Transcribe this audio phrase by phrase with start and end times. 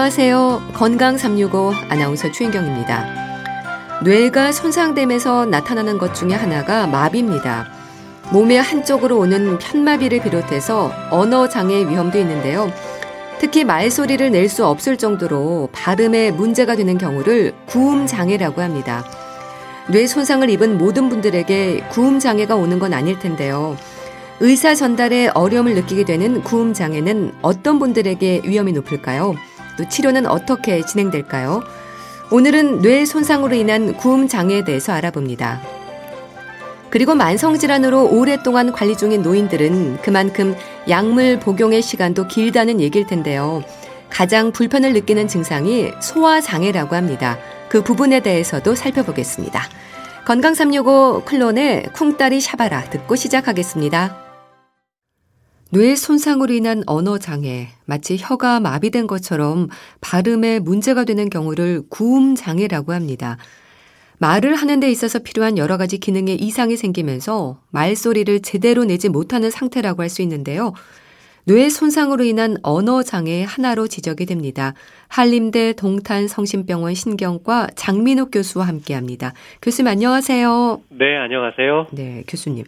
[0.00, 0.70] 안녕하세요.
[0.72, 4.00] 건강 365 아나운서 추인경입니다.
[4.02, 7.68] 뇌가 손상되면서 나타나는 것 중에 하나가 마비입니다.
[8.32, 12.72] 몸의 한쪽으로 오는 편마비를 비롯해서 언어 장애 위험도 있는데요.
[13.40, 19.04] 특히 말소리를 낼 수 없을 정도로 발음에 문제가 되는 경우를 구음 장애라고 합니다.
[19.90, 23.76] 뇌 손상을 입은 모든 분들에게 구음 장애가 오는 건 아닐 텐데요.
[24.40, 29.34] 의사 전달에 어려움을 느끼게 되는 구음 장애는 어떤 분들에게 위험이 높을까요?
[29.80, 31.62] 또 치료는 어떻게 진행될까요?
[32.30, 35.62] 오늘은 뇌 손상으로 인한 구음 장애에 대해서 알아봅니다.
[36.90, 40.54] 그리고 만성질환으로 오랫동안 관리 중인 노인들은 그만큼
[40.88, 43.62] 약물 복용의 시간도 길다는 얘기일 텐데요.
[44.10, 47.38] 가장 불편을 느끼는 증상이 소화장애라고 합니다.
[47.70, 49.62] 그 부분에 대해서도 살펴보겠습니다.
[50.26, 54.19] 건강 365 클론의 쿵따리 샤바라 듣고 시작하겠습니다.
[55.72, 59.68] 뇌 손상으로 인한 언어 장애, 마치 혀가 마비된 것처럼
[60.00, 63.36] 발음에 문제가 되는 경우를 구음 장애라고 합니다.
[64.18, 70.02] 말을 하는 데 있어서 필요한 여러 가지 기능에 이상이 생기면서 말소리를 제대로 내지 못하는 상태라고
[70.02, 70.72] 할 수 있는데요.
[71.44, 74.74] 뇌 손상으로 인한 언어 장애 하나로 지적이 됩니다.
[75.08, 79.32] 한림대 동탄 성심병원 신경과 장민욱 교수와 함께 합니다.
[79.62, 80.82] 교수님 안녕하세요.
[80.90, 81.86] 네, 안녕하세요.
[81.92, 82.64] 네, 교수님.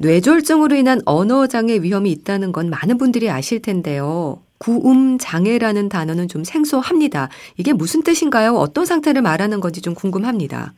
[0.00, 4.38] 뇌졸중으로 인한 언어장애 위험이 있다는 건 많은 분들이 아실 텐데요.
[4.58, 7.28] 구음 장애라는 단어는 좀 생소합니다.
[7.58, 8.52] 이게 무슨 뜻인가요?
[8.52, 10.72] 어떤 상태를 말하는 건지 좀 궁금합니다.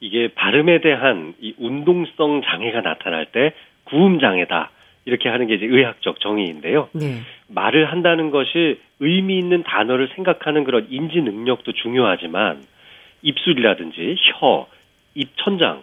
[0.00, 3.52] 이게 발음에 대한 이 운동성 장애가 나타날 때
[3.84, 4.70] 구음 장애다.
[5.04, 6.88] 이렇게 하는 게 이제 의학적 정의인데요.
[6.92, 7.20] 네.
[7.48, 12.62] 말을 한다는 것이 의미 있는 단어를 생각하는 그런 인지 능력도 중요하지만
[13.22, 14.66] 입술이라든지 혀,
[15.14, 15.82] 입천장,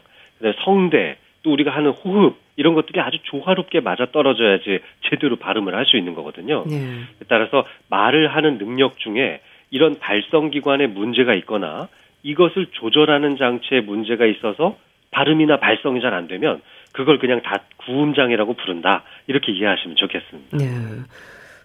[0.63, 5.95] 성대, 또 우리가 하는 호흡 이런 것들이 아주 조화롭게 맞아 떨어져야지 제대로 발음을 할 수
[5.97, 6.65] 있는 거거든요.
[6.67, 6.99] 네.
[7.29, 9.39] 따라서 말을 하는 능력 중에
[9.71, 11.87] 이런 발성기관에 문제가 있거나
[12.21, 14.75] 이것을 조절하는 장치에 문제가 있어서
[15.11, 16.61] 발음이나 발성이 잘 안 되면
[16.91, 19.03] 그걸 그냥 다 구음장애라고 부른다.
[19.27, 20.57] 이렇게 이해하시면 좋겠습니다.
[20.57, 20.65] 네.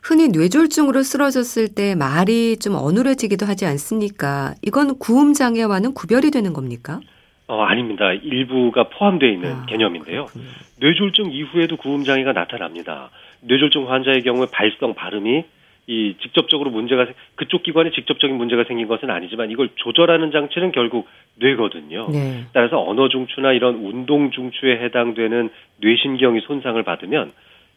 [0.02, 4.54] 흔히 뇌졸중으로 쓰러졌을 때 말이 좀 어눌해지기도 하지 않습니까?
[4.62, 7.00] 이건 구음장애와는 구별이 되는 겁니까?
[7.46, 8.10] 어, 아닙니다.
[8.12, 10.24] 일부가 포함되어 있는 아, 개념인데요.
[10.26, 10.44] 그렇군요.
[10.84, 13.08] 뇌졸중 이후에도 구음 장애가 나타납니다.
[13.40, 15.44] 뇌졸중 환자의 경우에 발성 발음이
[15.86, 17.06] 이 직접적으로 문제가
[17.36, 22.08] 그쪽 기관에 직접적인 문제가 생긴 것은 아니지만 이걸 조절하는 장치는 결국 뇌거든요.
[22.10, 22.44] 네.
[22.52, 25.50] 따라서 언어 중추나 이런 운동 중추에 해당되는
[25.80, 27.32] 뇌신경이 손상을 받으면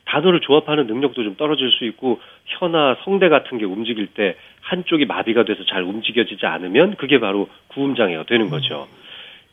[0.05, 5.43] 단어를 조합하는 능력도 좀 떨어질 수 있고 혀나 성대 같은 게 움직일 때 한쪽이 마비가
[5.43, 8.87] 돼서 잘 움직여지지 않으면 그게 바로 구음 장애가 되는 거죠.
[8.89, 8.97] 음.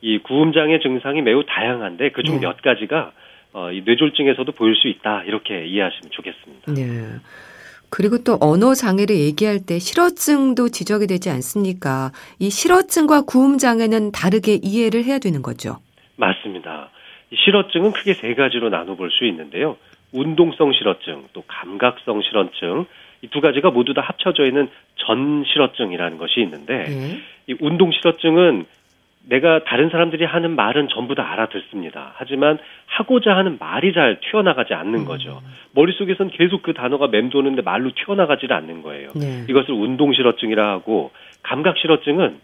[0.01, 2.47] 이 구음 장애 증상이 매우 다양한데 그중 네.
[2.47, 3.13] 몇 가지가
[3.55, 6.73] 어, 이 뇌졸중에서도 보일 수 있다 이렇게 이해하시면 좋겠습니다.
[6.75, 7.21] 네.
[7.89, 12.11] 그리고 또 언어 장애를 얘기할 때 실어증도 지적이 되지 않습니까?
[12.41, 15.79] 이 실어증과 구음 장애는 다르게 이해를 해야 되는 거죠.
[16.17, 16.91] 맞습니다.
[17.33, 19.77] 실어증은 크게 세 가지로 나눠볼 수 있는데요.
[20.13, 22.87] 운동성 실어증, 또 감각성 실어증,
[23.23, 27.19] 이 두 가지가 모두 다 합쳐져 있는 전 실어증이라는 것이 있는데, 네.
[27.47, 28.67] 이 운동 실어증은
[29.29, 32.13] 내가 다른 사람들이 하는 말은 전부 다 알아듣습니다.
[32.17, 35.05] 하지만 하고자 하는 말이 잘 튀어나가지 않는 음.
[35.05, 35.41] 거죠.
[35.73, 39.11] 머릿속에선 계속 그 단어가 맴도는데 말로 튀어나가지를 않는 거예요.
[39.15, 39.45] 네.
[39.49, 41.11] 이것을 운동실어증이라 하고
[41.43, 42.39] 감각실어증은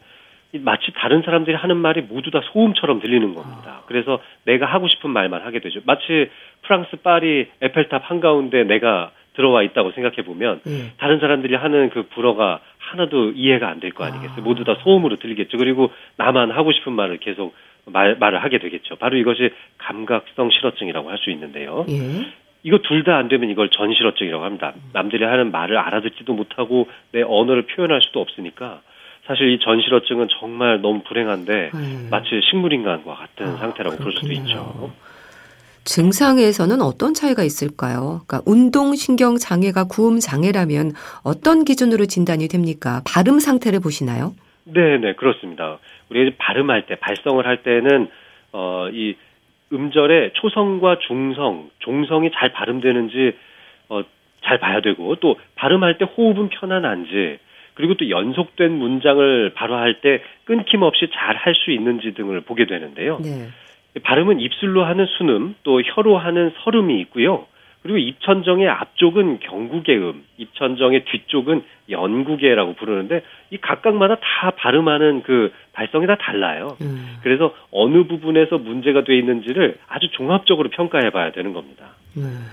[0.59, 3.81] 마치 다른 사람들이 하는 말이 모두 다 소음처럼 들리는 겁니다.
[3.83, 3.83] 아.
[3.87, 5.81] 그래서 내가 하고 싶은 말만 하게 되죠.
[5.85, 6.29] 마치
[6.63, 10.93] 프랑스 파리 에펠탑 한가운데 내가 들어와 있다고 생각해 보면 예.
[10.99, 12.61] 다른 사람들이 하는 그 불어가
[12.95, 14.39] 하나도 이해가 안 될 거 아니겠어요.
[14.39, 14.41] 아.
[14.43, 15.57] 모두 다 소음으로 들리겠죠.
[15.59, 17.55] 그리고 나만 하고 싶은 말을 계속
[17.87, 18.97] 말, 말을 하게 되겠죠.
[18.97, 21.87] 바로 이것이 감각성 실어증이라고 할 수 있는데요.
[21.89, 22.27] 예.
[22.63, 24.75] 이거 둘 다 안 되면 이걸 전실어증이라고 합니다.
[24.93, 28.83] 남들이 하는 말을 알아듣지도 못하고 내 언어를 표현할 수도 없으니까
[29.27, 32.09] 사실 이 전실어증은 정말 너무 불행한데 음.
[32.11, 34.05] 마치 식물인간과 같은 아, 상태라고 그렇군요.
[34.05, 34.93] 볼 수도 있죠.
[35.91, 38.23] 증상에서는 어떤 차이가 있을까요?
[38.27, 40.93] 그러니까 운동신경 장애가 구음 장애라면
[41.25, 43.03] 어떤 기준으로 진단이 됩니까?
[43.05, 44.33] 발음 상태를 보시나요?
[44.65, 45.79] 네, 네, 그렇습니다.
[46.09, 48.09] 우리 발음할 때, 발성을 할 때는
[48.53, 49.17] 어, 이
[49.73, 53.33] 음절의 초성과 중성, 종성이 잘 발음되는지
[53.89, 54.03] 어,
[54.45, 57.39] 잘 봐야 되고 또 발음할 때 호흡은 편안한지
[57.75, 63.19] 그리고 또 연속된 문장을 바로 할때 끊김없이 잘 할 수 있는지 등을 보게 되는데요.
[63.23, 63.49] 네.
[64.03, 67.47] 발음은 입술로 하는 순음, 또 혀로 하는 설음이 있고요.
[67.83, 76.17] 그리고 입천정의 앞쪽은 경구개음, 입천정의 뒤쪽은 연구개라고 부르는데 이 각각마다 다 발음하는 그 발성이 다
[76.17, 76.77] 달라요.
[76.83, 77.17] 음.
[77.23, 81.87] 그래서 어느 부분에서 문제가 돼 있는지를 아주 종합적으로 평가해 봐야 되는 겁니다.
[82.19, 82.45] 음.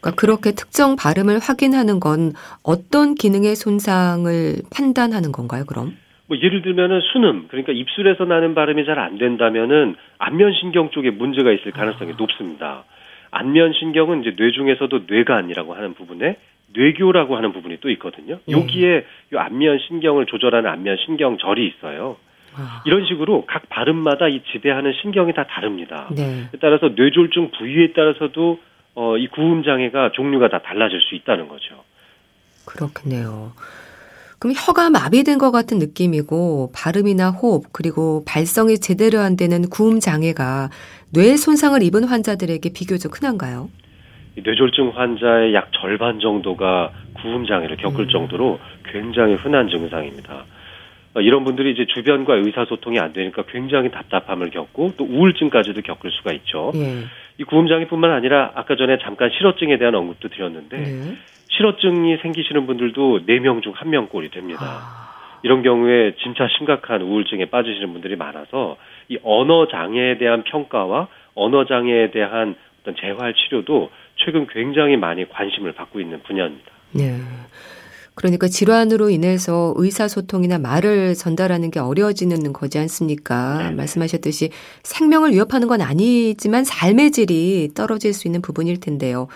[0.00, 2.32] 그러니까 그렇게 특정 발음을 확인하는 건
[2.62, 5.96] 어떤 기능의 손상을 판단하는 건가요, 그럼?
[6.28, 11.50] 뭐 예를 들면은 순음 그러니까 입술에서 나는 발음이 잘 안 된다면은 안면 신경 쪽에 문제가
[11.52, 12.14] 있을 가능성이 아.
[12.18, 12.84] 높습니다.
[13.30, 16.36] 안면 신경은 이제 뇌 중에서도 뇌관이라고 하는 부분에
[16.74, 18.38] 뇌교라고 하는 부분이 또 있거든요.
[18.48, 18.52] 예.
[18.52, 22.16] 여기에 이 안면 신경을 조절하는 안면 신경절이 있어요.
[22.56, 22.82] 아.
[22.86, 26.08] 이런 식으로 각 발음마다 이 지배하는 신경이 다 다릅니다.
[26.14, 26.48] 네.
[26.60, 28.60] 따라서 뇌졸중 부위에 따라서도
[28.94, 31.84] 어, 이 구음 장애가 종류가 다 달라질 수 있다는 거죠.
[32.66, 33.52] 그렇겠네요.
[34.38, 40.70] 그럼 혀가 마비된 것 같은 느낌이고 발음이나 호흡 그리고 발성이 제대로 안 되는 구음 장애가
[41.12, 43.68] 뇌 손상을 입은 환자들에게 비교적 흔한가요?
[44.36, 48.08] 뇌졸중 환자의 약 절반 정도가 구음 장애를 겪을 음.
[48.08, 48.60] 정도로
[48.92, 50.44] 굉장히 흔한 증상입니다.
[51.14, 56.32] 어, 이런 분들이 이제 주변과 의사소통이 안 되니까 굉장히 답답함을 겪고 또 우울증까지도 겪을 수가
[56.32, 56.70] 있죠.
[56.76, 57.04] 예.
[57.38, 61.16] 이 구음장애뿐만 아니라 아까 전에 잠깐 실어증에 대한 언급도 드렸는데 예.
[61.48, 64.60] 실어증이 생기시는 분들도 4명 중 1명꼴이 됩니다.
[64.62, 65.08] 아.
[65.42, 68.76] 이런 경우에 진짜 심각한 우울증에 빠지시는 분들이 많아서
[69.08, 75.72] 이 언어 장애에 대한 평가와 언어 장애에 대한 어떤 재활 치료도 최근 굉장히 많이 관심을
[75.72, 76.72] 받고 있는 분야입니다.
[76.92, 77.18] 네.
[78.14, 83.68] 그러니까 질환으로 인해서 의사소통이나 말을 전달하는 게 어려워지는 거지 않습니까?
[83.68, 84.50] 네 말씀하셨듯이
[84.82, 89.28] 생명을 위협하는 건 아니지만 삶의 질이 떨어질 수 있는 부분일 텐데요.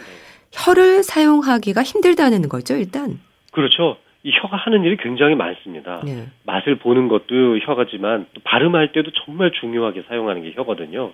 [0.53, 3.19] 혀를 사용하기가 힘들다는 거죠, 일단.
[3.53, 3.97] 그렇죠.
[4.23, 6.01] 이 혀가 하는 일이 굉장히 많습니다.
[6.05, 6.27] 네.
[6.45, 11.13] 맛을 보는 것도 혀가지만 또 발음할 때도 정말 중요하게 사용하는 게 혀거든요.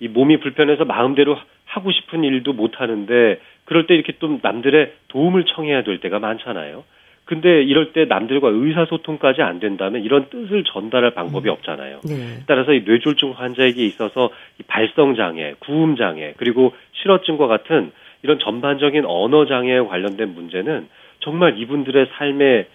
[0.00, 5.44] 이 몸이 불편해서 마음대로 하고 싶은 일도 못 하는데 그럴 때 이렇게 또 남들의 도움을
[5.46, 6.84] 청해야 될 때가 많잖아요.
[7.24, 11.52] 근데 이럴 때 남들과 의사소통까지 안 된다면 이런 뜻을 전달할 방법이 음.
[11.54, 12.00] 없잖아요.
[12.06, 12.40] 네.
[12.46, 14.28] 따라서 이 뇌졸중 환자에게 있어서
[14.60, 17.92] 이 발성 장애, 구음 장애, 그리고 실어증과 같은
[18.24, 20.88] 이런 전반적인 언어 장애에 관련된 문제는
[21.20, 22.66] 정말 이분들의 삶에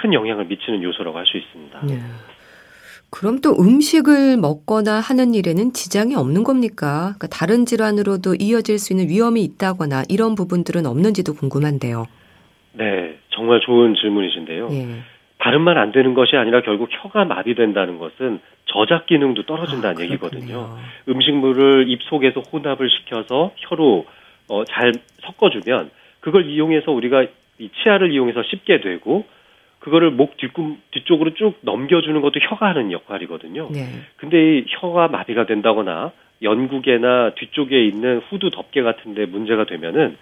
[0.00, 1.80] 큰 영향을 미치는 요소라고 할 수 있습니다.
[1.86, 2.00] 네.
[3.10, 7.14] 그럼 또 음식을 먹거나 하는 일에는 지장이 없는 겁니까?
[7.16, 12.06] 그러니까 다른 질환으로도 이어질 수 있는 위험이 있다거나 이런 부분들은 없는지도 궁금한데요.
[12.72, 14.68] 네, 정말 좋은 질문이신데요.
[14.72, 14.86] 예.
[15.38, 20.76] 발음만 안 되는 것이 아니라 결국 혀가 마비된다는 것은 저작 기능도 떨어진다는 아, 얘기거든요.
[21.06, 24.06] 음식물을 입 속에서 혼합을 시켜서 혀로
[24.48, 24.92] 어, 잘
[25.22, 27.26] 섞어주면 그걸 이용해서 우리가
[27.58, 29.24] 이 치아를 이용해서 씹게 되고
[29.78, 33.68] 그거를 목 뒤꿈 뒤쪽으로 쭉 넘겨주는 것도 혀가 하는 역할이거든요.
[33.70, 33.86] 네.
[34.16, 36.12] 근데 이 혀가 마비가 된다거나
[36.42, 40.16] 연국에나 뒤쪽에 있는 후두 덮개 같은데 문제가 되면은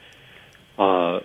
[0.77, 1.21] 어,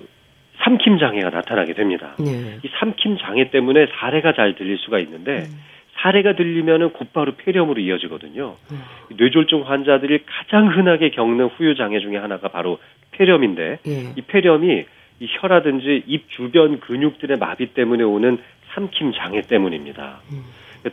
[0.60, 2.16] 삼킴 장애가 나타나게 됩니다.
[2.20, 2.60] 네.
[2.64, 5.60] 이 삼킴 장애 때문에 사례가 잘 들릴 수가 있는데 음.
[6.00, 8.56] 사례가 들리면은 곧바로 폐렴으로 이어지거든요.
[8.72, 8.82] 음.
[9.18, 12.80] 뇌졸중 환자들이 가장 흔하게 겪는 후유 장애 중에 하나가 바로
[13.12, 14.14] 폐렴인데 네.
[14.16, 14.86] 이 폐렴이
[15.20, 18.38] 이 혀라든지 입 주변 근육들의 마비 때문에 오는
[18.74, 20.20] 삼킴 장애 때문입니다.
[20.32, 20.44] 음.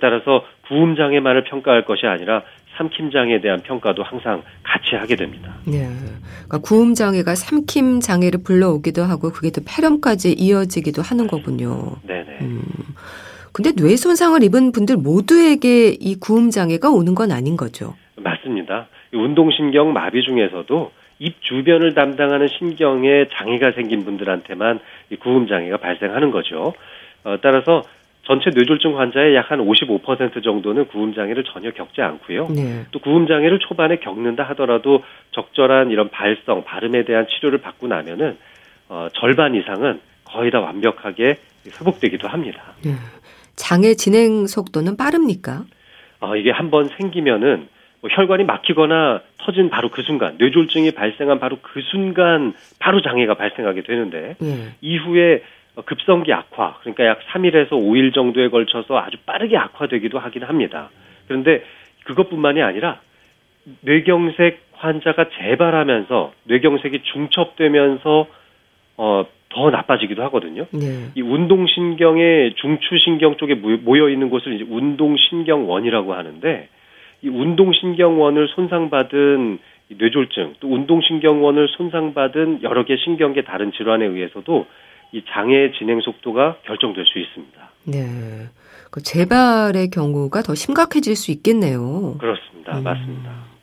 [0.01, 2.43] 따라서 구음 장애만을 평가할 것이 아니라
[2.77, 5.55] 삼킴 장애에 대한 평가도 항상 같이 하게 됩니다.
[5.67, 5.87] 네.
[6.47, 11.97] 그러니까 구음 장애가 삼킴 장애를 불러오기도 하고 그게 또 폐렴까지 이어지기도 하는 거군요.
[12.03, 12.39] 네 네.
[12.41, 12.63] 음.
[13.55, 17.95] 근데 뇌 손상을 입은 분들 모두에게 이 구음 장애가 오는 건 아닌 거죠.
[18.17, 18.89] 맞습니다.
[19.13, 24.81] 운동신경 마비 중에서도 입 주변을 담당하는 신경에 장애가 생긴 분들한테만
[25.11, 26.75] 이 구음 장애가 발생하는 거죠.
[27.23, 27.85] 어, 따라서
[28.25, 32.49] 전체 뇌졸중 환자의 약 한 55% 정도는 구음 장애를 전혀 겪지 않고요.
[32.49, 32.87] 네.
[32.91, 38.37] 또 구음 장애를 초반에 겪는다 하더라도 적절한 이런 발성, 발음에 대한 치료를 받고 나면은
[38.89, 42.73] 어, 절반 이상은 거의 다 완벽하게 회복되기도 합니다.
[42.85, 42.93] 네.
[43.57, 45.65] 장애 진행 속도는 빠릅니까?
[46.21, 47.69] 어, 이게 한번 생기면은
[48.01, 53.83] 뭐 혈관이 막히거나 터진 바로 그 순간, 뇌졸중이 발생한 바로 그 순간 바로 장애가 발생하게
[53.83, 54.75] 되는데 네.
[54.81, 55.43] 이후에
[55.77, 60.91] 어, 급성기 악화, 그러니까 약 3일에서 5일 정도에 걸쳐서 아주 빠르게 악화되기도 하긴 합니다.
[61.27, 61.65] 그런데
[62.05, 63.01] 그것뿐만이 아니라
[63.81, 68.27] 뇌경색 환자가 재발하면서 뇌경색이 중첩되면서
[68.97, 70.67] 어, 더 나빠지기도 하거든요.
[70.73, 71.11] 네.
[71.15, 76.69] 이 운동신경의 중추신경 쪽에 모여 있는 곳을 이제 운동신경원이라고 하는데
[77.23, 79.59] 이 운동신경원을 손상받은
[79.89, 84.67] 뇌졸중, 또 운동신경원을 손상받은 여러 개 신경계 다른 질환에 의해서도
[85.13, 87.71] 이 장애 진행 속도가 결정될 수 있습니다.
[87.85, 88.01] 네.
[88.91, 92.17] 그 재발의 경우가 더 심각해질 수 있겠네요.
[92.19, 92.79] 그렇습니다.
[92.79, 92.85] 음.
[92.85, 93.54] 맞습니다.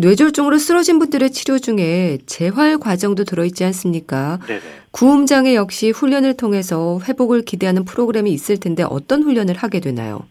[0.00, 4.38] 뇌졸중으로 쓰러진 분들의 치료 중에 재활 과정도 들어있지 않습니까?
[4.46, 4.60] 네네.
[4.90, 10.26] 구음 장애 역시 훈련을 통해서 회복을 기대하는 프로그램이 있을 텐데 어떤 훈련을 하게 되나요?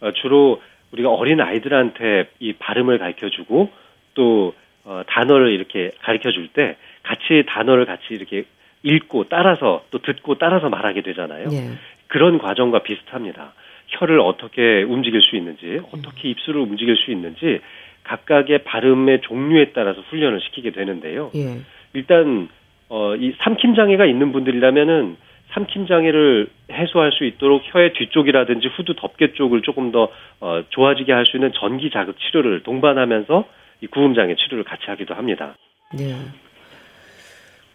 [0.00, 0.60] 어, 주로
[0.92, 3.70] 우리가 어린 아이들한테 이 발음을 가르쳐 주고
[4.14, 4.54] 또
[4.84, 8.44] 어, 단어를 이렇게 가르쳐 줄 때 같이 단어를 같이 이렇게
[8.82, 11.48] 읽고 따라서 또 듣고 따라서 말하게 되잖아요.
[11.52, 11.70] 예.
[12.08, 13.54] 그런 과정과 비슷합니다.
[13.88, 17.60] 혀를 어떻게 움직일 수 있는지, 어떻게 입술을 움직일 수 있는지
[18.04, 21.30] 각각의 발음의 종류에 따라서 훈련을 시키게 되는데요.
[21.34, 21.60] 예.
[21.94, 22.48] 일단
[22.88, 25.16] 어, 이 삼킴 장애가 있는 분들이라면은
[25.52, 30.08] 삼킴 장애를 해소할 수 있도록 혀의 뒤쪽이라든지 후두 덮개 쪽을 조금 더
[30.40, 33.44] 어, 좋아지게 할 수 있는 전기 자극 치료를 동반하면서
[33.82, 35.54] 이 구음 장애 치료를 같이 하기도 합니다.
[35.96, 36.14] 네.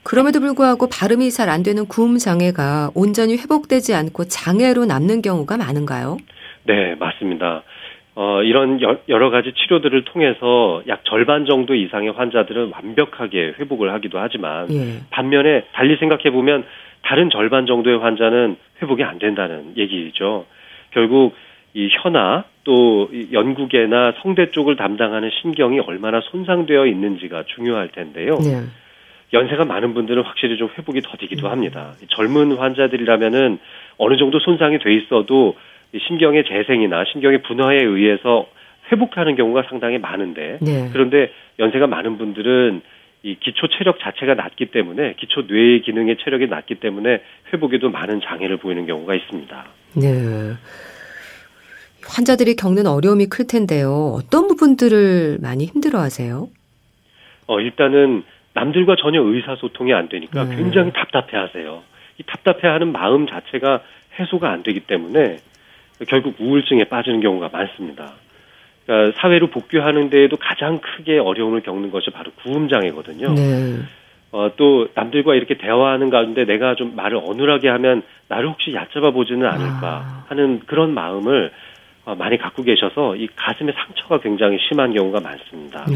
[0.03, 6.17] 그럼에도 불구하고 발음이 잘 안 되는 구음 장애가 온전히 회복되지 않고 장애로 남는 경우가 많은가요?
[6.63, 7.63] 네, 맞습니다.
[8.19, 14.65] 어, 이런 여러 가지 치료들을 통해서 약 절반 정도 이상의 환자들은 완벽하게 회복을 하기도 하지만
[14.71, 15.01] 예.
[15.11, 16.65] 반면에 달리 생각해 보면
[17.03, 20.47] 다른 절반 정도의 환자는 회복이 안 된다는 얘기죠.
[20.89, 21.35] 결국
[21.75, 28.39] 이 혀나 또 연구계나 성대 쪽을 담당하는 신경이 얼마나 손상되어 있는지가 중요할 텐데요.
[28.39, 28.63] 네.
[29.31, 31.93] 연세가 많은 분들은 확실히 좀 회복이 더디기도 합니다.
[32.09, 33.59] 젊은 환자들이라면은
[33.99, 35.55] 어느 정도 손상이 돼 있어도
[35.95, 38.47] 신경의 재생이나 신경의 분화에 의해서
[38.91, 40.89] 회복하는 경우가 상당히 많은데 네.
[40.91, 42.81] 그런데 연세가 많은 분들은
[43.23, 48.57] 이 기초 체력 자체가 낮기 때문에 기초 뇌의 기능의 체력이 낮기 때문에 회복에도 많은 장애를
[48.57, 49.65] 보이는 경우가 있습니다.
[49.95, 50.53] 네.
[52.07, 54.13] 환자들이 겪는 어려움이 클 텐데요.
[54.15, 56.47] 어떤 부분들을 많이 힘들어 하세요?
[57.47, 60.55] 어, 일단은 남들과 전혀 의사소통이 안 되니까 네.
[60.55, 61.83] 굉장히 답답해 하세요.
[62.17, 63.81] 이 답답해 하는 마음 자체가
[64.19, 65.37] 해소가 안 되기 때문에
[66.07, 68.13] 결국 우울증에 빠지는 경우가 많습니다.
[68.85, 73.33] 그러니까 사회로 복귀하는 데에도 가장 크게 어려움을 겪는 것이 바로 구음장애거든요.
[73.33, 73.79] 네.
[74.31, 79.47] 어, 또 남들과 이렇게 대화하는 가운데 내가 좀 말을 어눌하게 하면 나를 혹시 얕잡아 보지는
[79.47, 80.25] 않을까 아.
[80.27, 81.51] 하는 그런 마음을
[82.05, 85.85] 어, 많이 갖고 계셔서 이 가슴의 상처가 굉장히 심한 경우가 많습니다.
[85.85, 85.95] 네.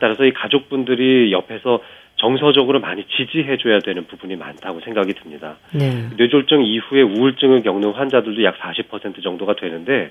[0.00, 1.80] 따라서 이 가족분들이 옆에서
[2.16, 5.56] 정서적으로 많이 지지해줘야 되는 부분이 많다고 생각이 듭니다.
[5.72, 6.08] 네.
[6.16, 10.10] 뇌졸중 이후에 우울증을 겪는 환자들도 약 40% 정도가 되는데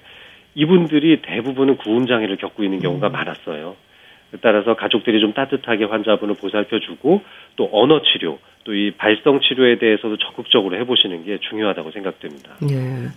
[0.53, 3.75] 이분들이 대부분은 구음 장애를 겪고 있는 경우가 많았어요.
[4.41, 7.21] 따라서 가족들이 좀 따뜻하게 환자분을 보살펴주고
[7.55, 12.55] 또 언어 치료 또 이 발성 치료에 대해서도 적극적으로 해보시는 게 중요하다고 생각됩니다.
[12.62, 13.07] 네.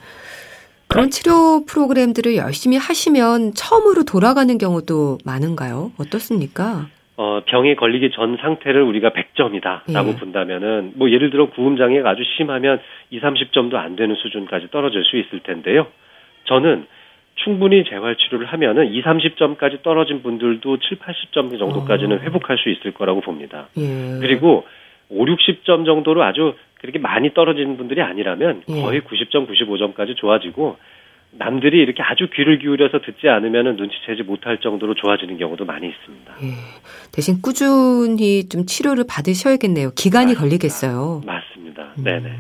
[0.87, 5.92] 그런 치료 프로그램들을 열심히 하시면 처음으로 돌아가는 경우도 많은가요?
[5.99, 6.88] 어떻습니까?
[7.19, 10.17] 어, 병에 걸리기 전 상태를 우리가 100점이다라고 예.
[10.17, 12.79] 본다면은 뭐 예를 들어 구음 장애가 아주 심하면
[13.11, 15.89] 2, 30점도 안 되는 수준까지 떨어질 수 있을 텐데요.
[16.45, 16.87] 저는
[17.35, 22.21] 충분히 재활 치료를 하면은 2, 30점까지 떨어진 분들도 7, 80점 정도까지는 어.
[22.21, 23.67] 회복할 수 있을 거라고 봅니다.
[23.77, 24.21] 예.
[24.21, 24.65] 그리고
[25.09, 28.81] 5, 60점 정도로 아주 그렇게 많이 떨어지는 분들이 아니라면 예.
[28.81, 30.77] 거의 90점, 95점까지 좋아지고
[31.30, 36.32] 남들이 이렇게 아주 귀를 기울여서 듣지 않으면은 눈치채지 못할 정도로 좋아지는 경우도 많이 있습니다.
[36.42, 36.47] 예.
[37.12, 39.90] 대신 꾸준히 좀 치료를 받으셔야겠네요.
[39.94, 40.40] 기간이 맞습니다.
[40.40, 41.23] 걸리겠어요.
[41.26, 41.82] 맞습니다.
[41.99, 42.04] 음.
[42.04, 42.32] 네네.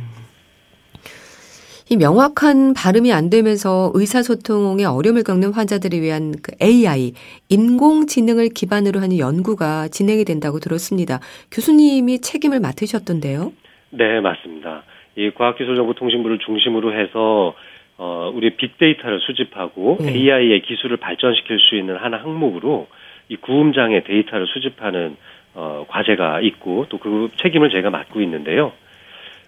[1.90, 7.12] 이 명확한 발음이 안 되면서 의사소통에 어려움을 겪는 환자들을 위한 그 AI,
[7.48, 11.20] 인공지능을 기반으로 하는 연구가 진행이 된다고 들었습니다.
[11.50, 13.52] 교수님이 책임을 맡으셨던데요.
[13.90, 14.82] 네, 맞습니다.
[15.16, 17.54] 이 과학기술정보통신부를 중심으로 해서
[17.98, 20.12] 어, 우리 빅데이터를 수집하고 네.
[20.12, 22.86] AI의 기술을 발전시킬 수 있는 하나 항목으로
[23.28, 25.16] 이 구음장애 데이터를 수집하는
[25.54, 28.72] 어, 과제가 있고 또 그 책임을 제가 맡고 있는데요.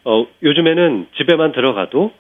[0.05, 2.13] 어, 요즘에는 집에만 들어가도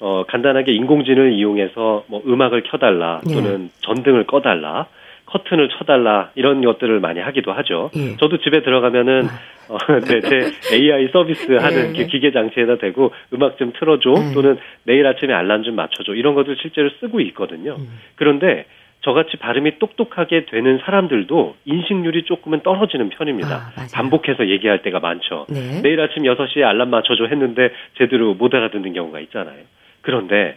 [0.00, 3.34] 어, 간단하게 인공지능을 이용해서 뭐 음악을 켜달라 네.
[3.34, 4.86] 또는 전등을 꺼달라
[5.34, 7.90] 커튼을 쳐달라 이런 것들을 많이 하기도 하죠.
[7.96, 8.16] 예.
[8.18, 9.26] 저도 집에 들어가면은
[9.68, 12.04] 어, 네, 제 AI 서비스 하는 네.
[12.04, 14.34] 그 기계 장치에다 대고 음악 좀 틀어줘 네.
[14.34, 17.76] 또는 내일 아침에 알람 좀 맞춰줘 이런 것들 실제로 쓰고 있거든요.
[17.78, 17.98] 음.
[18.14, 18.66] 그런데
[19.00, 23.72] 저같이 발음이 똑똑하게 되는 사람들도 인식률이 조금은 떨어지는 편입니다.
[23.76, 23.86] 아.
[23.92, 25.46] 반복해서 얘기할 때가 많죠.
[25.50, 25.82] 네.
[25.82, 29.64] 내일 아침 6시에 알람 맞춰줘 했는데 제대로 못 알아듣는 경우가 있잖아요.
[30.00, 30.56] 그런데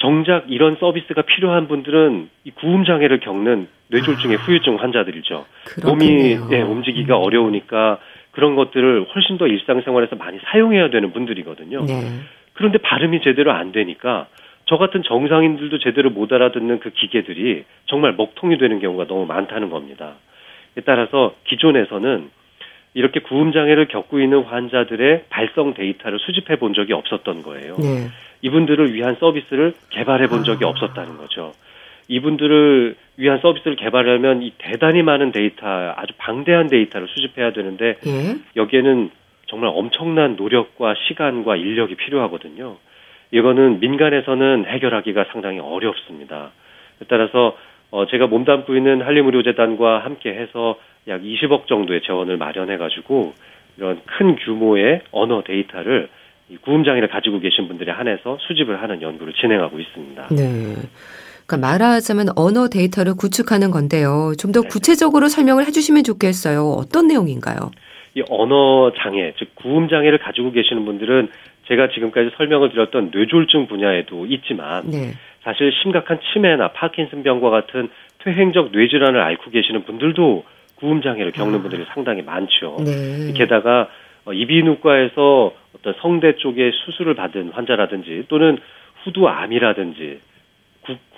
[0.00, 4.40] 정작 이런 서비스가 필요한 분들은 이 구음 장애를 겪는 뇌졸중의 아.
[4.40, 5.44] 후유증 환자들이죠.
[5.84, 6.48] 몸이 그렇겠네요.
[6.52, 7.22] 예, 움직이기가 음.
[7.22, 7.98] 어려우니까
[8.30, 11.84] 그런 것들을 훨씬 더 일상생활에서 많이 사용해야 되는 분들이거든요.
[11.84, 12.00] 네.
[12.54, 14.26] 그런데 발음이 제대로 안 되니까
[14.66, 20.14] 저 같은 정상인들도 제대로 못 알아듣는 그 기계들이 정말 먹통이 되는 경우가 너무 많다는 겁니다.
[20.86, 22.30] 따라서 기존에서는
[22.94, 27.76] 이렇게 구음 장애를 겪고 있는 환자들의 발성 데이터를 수집해 본 적이 없었던 거예요.
[27.78, 28.08] 네.
[28.42, 30.68] 이분들을 위한 서비스를 개발해 본 적이 아.
[30.68, 31.52] 없었다는 거죠.
[32.08, 35.66] 이분들을 위한 서비스를 개발하려면 이 대단히 많은 데이터,
[35.96, 38.36] 아주 방대한 데이터를 수집해야 되는데 예.
[38.56, 39.10] 여기에는
[39.46, 42.76] 정말 엄청난 노력과 시간과 인력이 필요하거든요.
[43.32, 46.50] 이거는 민간에서는 해결하기가 상당히 어렵습니다.
[47.08, 47.56] 따라서
[47.92, 50.78] 어 제가 몸담고 있는 한림의료재단과 함께 해서
[51.08, 53.34] 약 20억 정도의 재원을 마련해 가지고
[53.76, 56.19] 이런 큰 규모의 언어 데이터를 이
[56.58, 60.28] 구음 장애를 가지고 계신 분들에 한해서 수집을 하는 연구를 진행하고 있습니다.
[60.28, 60.74] 네.
[61.46, 64.32] 그러니까 말하자면 언어 데이터를 구축하는 건데요.
[64.38, 64.68] 좀더 네.
[64.68, 66.70] 구체적으로 설명을 해주시면 좋겠어요.
[66.70, 67.70] 어떤 내용인가요?
[68.14, 71.28] 이 언어 장애, 즉 구음 장애를 가지고 계시는 분들은
[71.68, 75.12] 제가 지금까지 설명을 드렸던 뇌졸중 분야에도 있지만 네.
[75.42, 77.88] 사실 심각한 치매나 파킨슨병과 같은
[78.24, 80.44] 퇴행적 뇌질환을 앓고 계시는 분들도
[80.76, 81.62] 구음 장애를 겪는 아.
[81.62, 82.78] 분들이 상당히 많죠.
[82.84, 83.32] 네.
[83.34, 83.86] 게다가 어,
[84.32, 88.58] 이비인후과에서 어떤 성대 쪽에 수술을 받은 환자라든지 또는
[89.04, 90.20] 후두암이라든지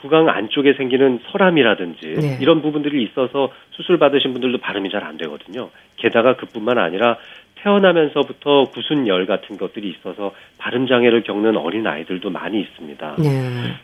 [0.00, 2.38] 구, 강 안쪽에 생기는 설암이라든지 네.
[2.40, 5.70] 이런 부분들이 있어서 수술 받으신 분들도 발음이 잘 안 되거든요.
[5.96, 7.16] 게다가 그뿐만 아니라
[7.62, 13.16] 태어나면서부터 구순열 같은 것들이 있어서 발음 장애를 겪는 어린 아이들도 많이 있습니다.
[13.18, 13.28] 네.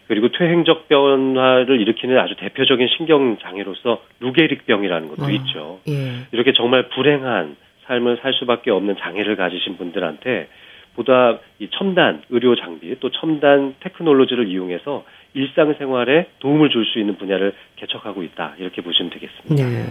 [0.09, 5.31] 그리고 퇴행적 변화를 일으키는 아주 대표적인 신경 장애로서 루게릭병이라는 것도 어.
[5.31, 5.81] 있죠.
[5.89, 6.27] 예.
[6.33, 7.57] 이렇게 정말 불행한
[7.88, 10.49] 삶을 살 수밖에 없는 장애를 가지신 분들한테
[10.95, 15.04] 보다 이 첨단 의료 장비 또 첨단 테크놀로지를 이용해서
[15.35, 19.68] 일상생활에 도움을 줄 수 있는 분야를 개척하고 있다 이렇게 보시면 되겠습니다.
[19.68, 19.87] 네.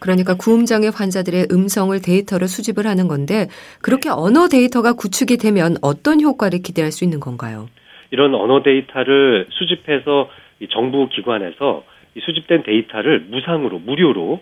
[0.00, 3.46] 그러니까 구음장애 환자들의 음성을 데이터를 수집을 하는 건데
[3.82, 7.68] 그렇게 언어 데이터가 구축이 되면 어떤 효과를 기대할 수 있는 건가요?
[8.10, 10.28] 이런 언어 데이터를 수집해서
[10.70, 11.84] 정부 기관에서
[12.20, 14.40] 수집된 데이터를 무상으로 무료로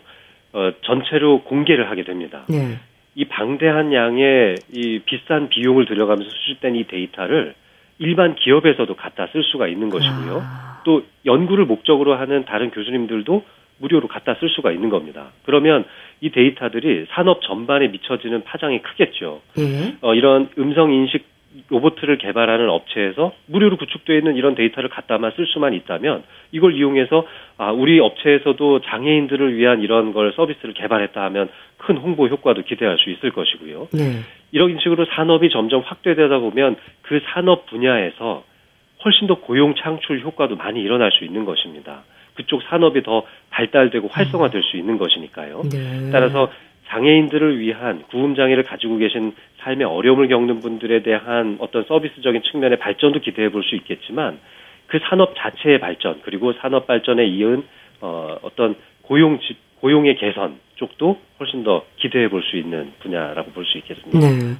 [0.52, 2.44] 어, 전체로 공개를 하게 됩니다.
[2.48, 2.78] 네.
[3.14, 7.54] 이 방대한 양의 이 비싼 비용을 들여가면서 수집된 이 데이터를
[7.98, 10.40] 일반 기업에서도 갖다 쓸 수가 있는 것이고요.
[10.42, 10.82] 아.
[10.84, 13.44] 또 연구를 목적으로 하는 다른 교수님들도
[13.78, 15.32] 무료로 갖다 쓸 수가 있는 겁니다.
[15.44, 15.84] 그러면
[16.20, 19.42] 이 데이터들이 산업 전반에 미쳐지는 파장이 크겠죠.
[19.58, 19.96] 예.
[20.00, 21.31] 어, 이런 음성 인식
[21.68, 27.26] 로봇을 개발하는 업체에서 무료로 구축되어 있는 이런 데이터를 갖다만 쓸 수만 있다면 이걸 이용해서
[27.58, 33.10] 아, 우리 업체에서도 장애인들을 위한 이런 걸 서비스를 개발했다 하면 큰 홍보 효과도 기대할 수
[33.10, 33.88] 있을 것이고요.
[33.92, 34.20] 네.
[34.52, 38.44] 이런 식으로 산업이 점점 확대되다 보면 그 산업 분야에서
[39.04, 42.04] 훨씬 더 고용 창출 효과도 많이 일어날 수 있는 것입니다.
[42.34, 45.62] 그쪽 산업이 더 발달되고 활성화될 수 있는 것이니까요.
[45.70, 46.10] 네.
[46.10, 46.50] 따라서
[46.92, 53.20] 장애인들을 위한 구음 장애를 가지고 계신 삶의 어려움을 겪는 분들에 대한 어떤 서비스적인 측면의 발전도
[53.20, 54.38] 기대해 볼 수 있겠지만
[54.88, 57.64] 그 산업 자체의 발전 그리고 산업 발전에 이은
[58.02, 59.38] 어, 어떤 고용
[59.80, 64.18] 고용의 개선 쪽도 훨씬 더 기대해 볼 수 있는 분야라고 볼 수 있겠습니다.
[64.18, 64.54] 네.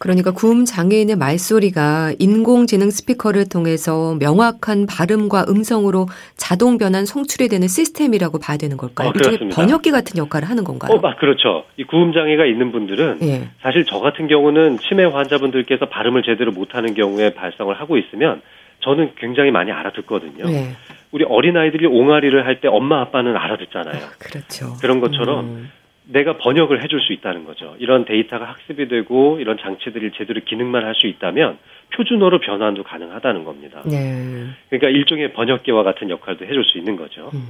[0.00, 8.38] 그러니까 구음 장애인의 말소리가 인공지능 스피커를 통해서 명확한 발음과 음성으로 자동 변환 송출이 되는 시스템이라고
[8.38, 9.10] 봐야 되는 걸까요?
[9.10, 10.96] 어, 일종의 번역기 같은 역할을 하는 건가요?
[10.96, 11.64] 어, 그렇죠.
[11.76, 13.48] 이 구음 장애가 있는 분들은 예.
[13.60, 18.40] 사실 저 같은 경우는 치매 환자분들께서 발음을 제대로 못하는 경우에 발성을 하고 있으면
[18.82, 20.46] 저는 굉장히 많이 알아듣거든요.
[20.50, 20.76] 예.
[21.12, 24.02] 우리 어린 아이들이 옹알이를 할 때 엄마 아빠는 알아듣잖아요.
[24.02, 24.76] 아, 그렇죠.
[24.80, 25.70] 그런 것처럼 음.
[26.12, 27.76] 내가 번역을 해줄 수 있다는 거죠.
[27.78, 31.58] 이런 데이터가 학습이 되고 이런 장치들이 제대로 기능만 할 수 있다면
[31.94, 33.82] 표준어로 변환도 가능하다는 겁니다.
[33.86, 34.46] 네.
[34.68, 37.30] 그러니까 일종의 번역기와 같은 역할도 해줄 수 있는 거죠.
[37.32, 37.48] 음.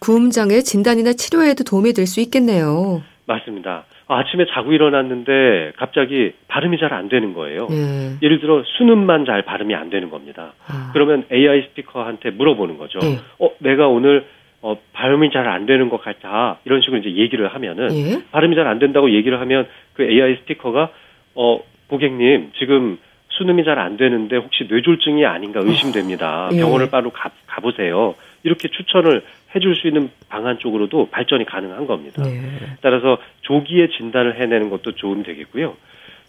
[0.00, 3.02] 구음장애 진단이나 치료에도 도움이 될 수 있겠네요.
[3.26, 3.84] 맞습니다.
[4.06, 7.68] 아, 침에 자고 일어났는데 갑자기 발음이 잘 안 되는 거예요.
[7.70, 8.16] 네.
[8.22, 10.52] 예를 들어 수능만 잘 발음이 안 되는 겁니다.
[10.66, 10.90] 아.
[10.92, 12.98] 그러면 AI 스피커한테 물어보는 거죠.
[12.98, 13.18] 네.
[13.38, 14.26] 어, 내가 오늘
[14.64, 16.58] 어, 발음이 잘 안 되는 것 같아.
[16.64, 18.22] 이런 식으로 이제 얘기를 하면은, 예?
[18.32, 20.88] 발음이 잘 안 된다고 얘기를 하면 그 AI 스피커가,
[21.34, 22.98] 어, 고객님, 지금
[23.28, 26.46] 수능이 잘 안 되는데 혹시 뇌졸중이 아닌가 의심됩니다.
[26.46, 26.56] 어, 예.
[26.56, 28.14] 병원을 바로 가, 가보세요.
[28.42, 29.22] 이렇게 추천을
[29.54, 32.22] 해줄 수 있는 방안 쪽으로도 발전이 가능한 겁니다.
[32.26, 32.40] 예.
[32.80, 35.76] 따라서 조기에 진단을 해내는 것도 좋은 되겠고요.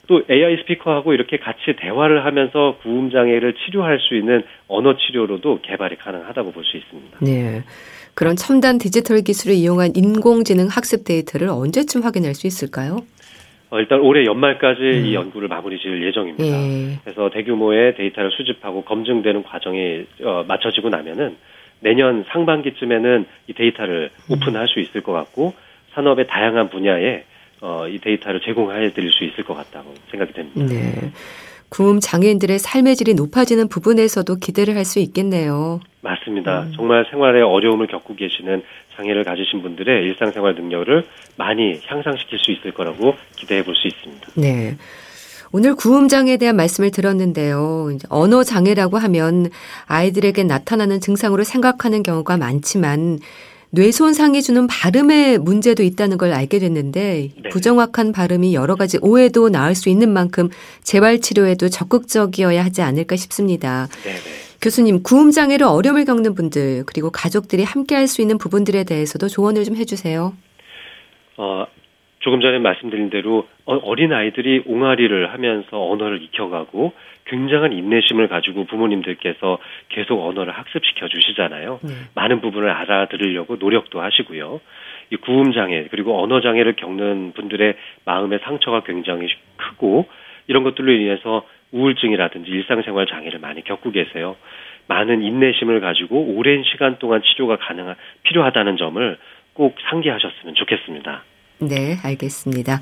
[0.07, 5.95] 또 AI 스피커하고 이렇게 같이 대화를 하면서 구음 장애를 치료할 수 있는 언어 치료로도 개발이
[5.95, 7.19] 가능하다고 볼 수 있습니다.
[7.21, 7.63] 네.
[8.15, 13.03] 그런 첨단 디지털 기술을 이용한 인공지능 학습 데이터를 언제쯤 확인할 수 있을까요?
[13.69, 15.05] 어, 일단 올해 연말까지 음.
[15.05, 16.45] 이 연구를 마무리 지을 예정입니다.
[16.45, 16.99] 예.
[17.03, 21.35] 그래서 대규모의 데이터를 수집하고 검증되는 과정이 어, 마쳐지고 나면은
[21.81, 24.33] 내년 상반기쯤에는 이 데이터를 음.
[24.33, 25.53] 오픈할 수 있을 것 같고
[25.93, 27.25] 산업의 다양한 분야에
[27.61, 30.65] 어, 이 데이터를 제공해 드릴 수 있을 것 같다고 생각이 됩니다.
[30.65, 31.11] 네.
[31.69, 35.79] 구음 장애인들의 삶의 질이 높아지는 부분에서도 기대를 할 수 있겠네요.
[36.01, 36.63] 맞습니다.
[36.63, 36.73] 음.
[36.75, 38.61] 정말 생활에 어려움을 겪고 계시는
[38.95, 41.03] 장애를 가지신 분들의 일상생활 능력을
[41.37, 44.27] 많이 향상시킬 수 있을 거라고 기대해 볼 수 있습니다.
[44.35, 44.77] 네.
[45.51, 47.89] 오늘 구음장애에 대한 말씀을 들었는데요.
[48.09, 49.49] 언어 장애라고 하면
[49.87, 53.19] 아이들에게 나타나는 증상으로 생각하는 경우가 많지만
[53.75, 57.49] 뇌손상이 주는 발음의 문제도 있다는 걸 알게 됐는데 네.
[57.49, 60.49] 부정확한 발음이 여러 가지 오해도 나을 수 있는 만큼
[60.81, 63.87] 재활 치료에도 적극적이어야 하지 않을까 싶습니다.
[64.03, 64.19] 네, 네.
[64.61, 69.63] 교수님, 구음 장애로 어려움을 겪는 분들 그리고 가족들이 함께 할 수 있는 부분들에 대해서도 조언을
[69.65, 70.33] 좀 해주세요.
[71.37, 71.65] 어,
[72.25, 76.93] 조금 전에 말씀드린 대로 어, 어린 아이들이 옹알이를 하면서 언어를 익혀가고
[77.25, 79.59] 굉장한 인내심을 가지고 부모님들께서
[79.89, 81.79] 계속 언어를 학습시켜 주시잖아요.
[81.83, 81.89] 네.
[82.15, 84.59] 많은 부분을 알아들으려고 노력도 하시고요.
[85.11, 90.07] 이 구음 장애 그리고 언어 장애를 겪는 분들의 마음의 상처가 굉장히 크고
[90.47, 94.35] 이런 것들로 인해서 우울증이라든지 일상생활 장애를 많이 겪고 계세요.
[94.87, 99.17] 많은 인내심을 가지고 오랜 시간 동안 치료가 가능한 필요하다는 점을
[99.53, 101.21] 꼭 상기하셨으면 좋겠습니다.
[101.59, 102.79] 네, 알겠습니다.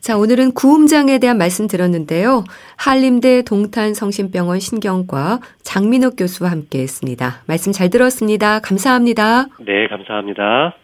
[0.00, 2.44] 자, 오늘은 구음장에 대한 말씀 들었는데요.
[2.76, 7.42] 한림대 동탄성심병원 신경과 장민욱 교수와 함께 했습니다.
[7.46, 8.60] 말씀 잘 들었습니다.
[8.60, 9.46] 감사합니다.
[9.60, 10.76] 네, 감사합니다.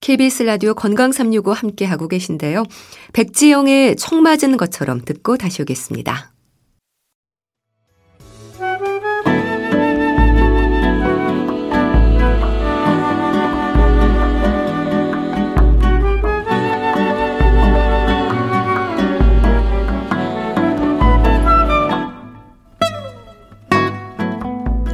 [0.00, 2.64] KBS 라디오 건강365 함께 하고 계신데요.
[3.12, 6.31] 백지영의 총 맞은 것처럼 듣고 다시 오겠습니다.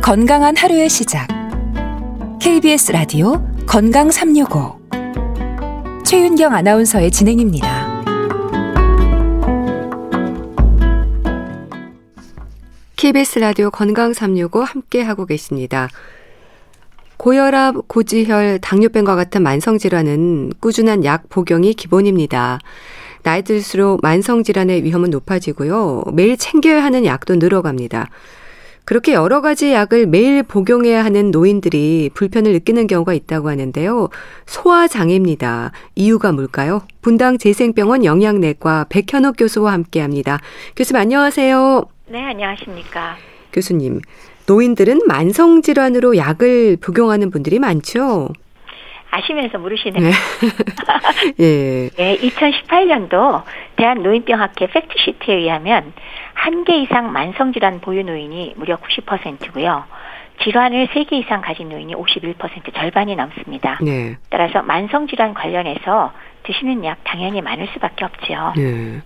[0.08, 1.28] 건강한 하루의 시작.
[2.40, 4.80] KBS 라디오 건강 365.
[6.06, 8.02] 최윤경 아나운서의 진행입니다.
[12.96, 15.90] KBS 라디오 건강 365 함께 하고 계십니다.
[17.18, 22.60] 고혈압, 고지혈, 당뇨병과 같은 만성 질환은 꾸준한 약 복용이 기본입니다.
[23.24, 26.04] 나이 들수록 만성 질환의 위험은 높아지고요.
[26.14, 28.08] 매일 챙겨야 하는 약도 늘어갑니다.
[28.88, 34.08] 그렇게 여러 가지 약을 매일 복용해야 하는 노인들이 불편을 느끼는 경우가 있다고 하는데요.
[34.46, 35.72] 소화장애입니다.
[35.94, 36.80] 이유가 뭘까요?
[37.02, 40.40] 분당 재생병원 영양내과 백현옥 교수와 함께 합니다.
[40.74, 41.84] 교수님 안녕하세요.
[42.06, 43.16] 네, 안녕하십니까.
[43.52, 44.00] 교수님,
[44.46, 48.30] 노인들은 만성질환으로 약을 복용하는 분들이 많죠?
[49.10, 50.02] 아시면서 물으시네요.
[50.02, 50.12] 네.
[51.40, 51.90] 예.
[51.96, 53.42] 네, 2018년도
[53.76, 55.92] 대한노인병학회 팩트시트에 의하면
[56.34, 59.84] 한 개 이상 만성질환 보유 노인이 무려 90%고요.
[60.42, 63.78] 질환을 3개 이상 가진 노인이 51% 절반이 넘습니다.
[63.82, 64.16] 네.
[64.30, 66.12] 따라서 만성질환 관련해서
[66.44, 68.52] 드시는 약 당연히 많을 수밖에 없지요.
[68.56, 69.02] 네.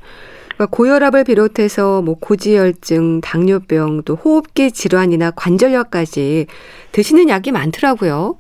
[0.55, 6.47] 그러니까 고혈압을 비롯해서 뭐 고지혈증, 당뇨병, 또 호흡기 질환이나 관절염까지
[6.93, 8.37] 드시는 약이 많더라고요.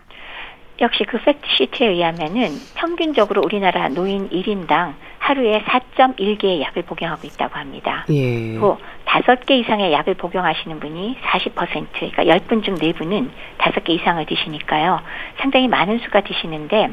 [0.82, 8.04] 역시 그 팩트시트에 의하면은 평균적으로 우리나라 노인 1인당 하루에 4.1개의 약을 복용하고 있다고 합니다.
[8.10, 8.58] 예.
[8.58, 15.00] 또 5개 이상의 약을 복용하시는 분이 40%, 그러니까 10분 중 4분은 5개 이상을 드시니까요.
[15.38, 16.90] 상당히 많은 수가 드시는데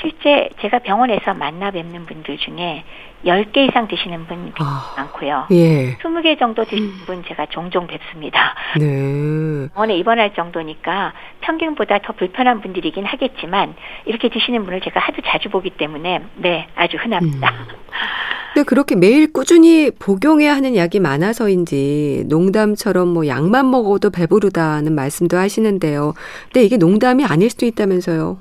[0.00, 2.84] 실제 제가 병원에서 만나 뵙는 분들 중에
[3.24, 5.46] 10개 이상 드시는 분 아, 많고요.
[5.52, 5.96] 예.
[5.98, 7.02] 20개 정도 드시는 음.
[7.06, 8.54] 분 제가 종종 뵙습니다.
[8.78, 9.68] 네.
[9.74, 13.74] 병원에 입원할 정도니까 평균보다 더 불편한 분들이긴 하겠지만
[14.06, 17.50] 이렇게 드시는 분을 제가 하도 자주 보기 때문에 네, 아주 흔합니다.
[17.50, 17.66] 음.
[18.54, 26.12] 근데 그렇게 매일 꾸준히 복용해야 하는 약이 많아서인지 농담처럼 뭐 약만 먹어도 배부르다는 말씀도 하시는데요.
[26.52, 28.38] 근데 이게 농담이 아닐 수도 있다면서요.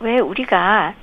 [0.00, 0.94] 왜 우리가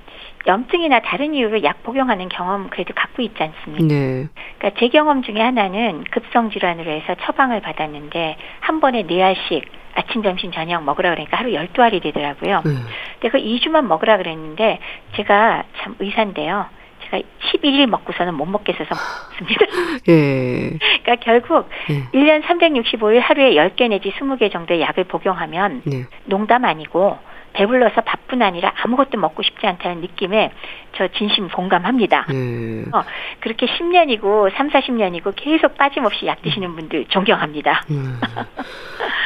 [0.45, 3.87] 염증이나 다른 이유로 약 복용하는 경험 그래도 갖고 있지 않습니까?
[3.87, 4.27] 네.
[4.57, 9.63] 그러니까 제 경험 중에 하나는 급성 질환으로 해서 처방을 받았는데 한 번에 네 알씩
[9.95, 12.61] 아침, 점심, 저녁 먹으라 그러니까 하루 열두 알이 되더라고요.
[12.65, 12.71] 네.
[13.19, 14.79] 근데 그 2주만 먹으라 그랬는데
[15.15, 16.65] 제가 참 의사인데요.
[17.03, 19.65] 제가 11일 먹고서는 못 먹겠어서 먹습니다.
[20.09, 20.77] 예.
[21.03, 22.03] 그러니까 결국 예.
[22.17, 26.05] 1년 365일 하루에 10개 내지 20개 정도의 약을 복용하면 예.
[26.25, 27.17] 농담 아니고
[27.53, 30.51] 배불러서 바뿐 아니라 아무것도 먹고 싶지 않다는 느낌에
[30.95, 32.27] 저 진심 공감합니다.
[32.31, 32.85] 음.
[32.93, 33.01] 어,
[33.39, 37.85] 그렇게 10년이고 3, 40년이고 계속 빠짐없이 약 드시는 분들 존경합니다.
[37.91, 38.19] 음.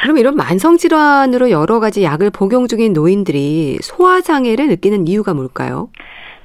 [0.02, 5.88] 그럼 이런 만성 질환으로 여러 가지 약을 복용 중인 노인들이 소화 장애를 느끼는 이유가 뭘까요?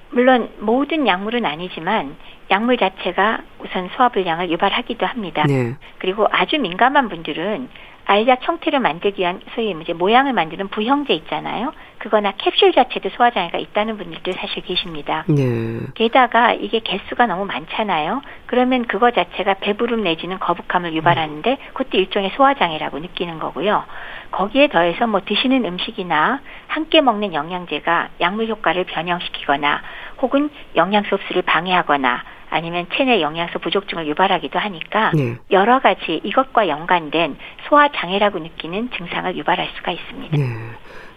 [0.10, 2.16] 물론 모든 약물은 아니지만
[2.52, 5.44] 약물 자체가 우선 소화불량을 유발하기도 합니다.
[5.48, 5.76] 네.
[5.98, 7.68] 그리고 아주 민감한 분들은
[8.06, 11.74] 알약 형태를 만들기 위한 소위 이제 모양을 만드는 부형제 있잖아요.
[12.00, 15.24] 그거나 캡슐 자체도 소화장애가 있다는 분들도 사실 계십니다.
[15.28, 15.80] 네.
[15.96, 18.22] 게다가 이게 개수가 너무 많잖아요.
[18.46, 23.86] 그러면 그거 자체가 배부름 내지는 거북함을 유발하는데 그것도 일종의 소화장애라고 느끼는 거고요.
[24.32, 29.82] 거기에 더해서 뭐 드시는 음식이나 함께 먹는 영양제가 약물 효과를 변형시키거나
[30.22, 35.36] 혹은 영양소 흡수를 방해하거나 아니면 체내 영양소 부족증을 유발하기도 하니까 네.
[35.52, 37.36] 여러 가지 이것과 연관된
[37.68, 40.38] 소화 장애라고 느끼는 증상을 유발할 수가 있습니다.
[40.38, 40.44] 네.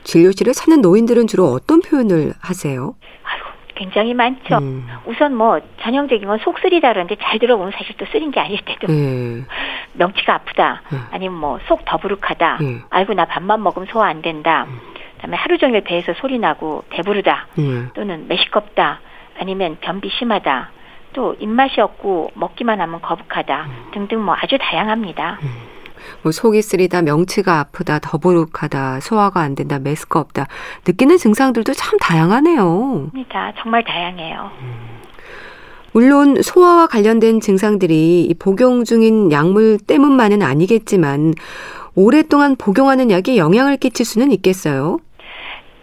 [0.04, 2.94] 진료실에 사는 노인들은 주로 어떤 표현을 하세요?
[3.24, 4.56] 아이고, 굉장히 많죠.
[4.58, 4.86] 음.
[5.04, 9.42] 우선 뭐 전형적인 건 속쓰리다 그러는데 잘 들어보면 사실 또 쓰린 게 아닐 때도 네.
[9.94, 10.82] 명치가 아프다.
[10.90, 10.98] 네.
[11.10, 12.58] 아니면 뭐 속 더부룩하다.
[12.60, 12.78] 네.
[12.90, 14.64] 아이고 나 밥만 먹으면 소화 안 된다.
[14.68, 14.78] 음.
[15.16, 17.48] 그다음에 하루 종일 배에서 소리 나고 배부르다.
[17.56, 17.86] 네.
[17.94, 19.00] 또는 매시껍다.
[19.38, 20.70] 아니면 변비 심하다.
[21.16, 23.90] 또 입맛이 없고 먹기만 하면 거북하다 음.
[23.94, 25.38] 등등 뭐 아주 다양합니다.
[25.42, 25.48] 음.
[26.22, 30.46] 뭐 속이 쓰리다, 명치가 아프다, 더부룩하다, 소화가 안 된다, 메스가 없다.
[30.86, 33.10] 느끼는 증상들도 참 다양하네요.
[33.14, 34.50] 니다 정말 다양해요.
[34.60, 34.96] 음.
[35.92, 41.32] 물론 소화와 관련된 증상들이 복용 중인 약물 때문만은 아니겠지만
[41.94, 44.98] 오랫동안 복용하는 약에 영향을 끼칠 수는 있겠어요.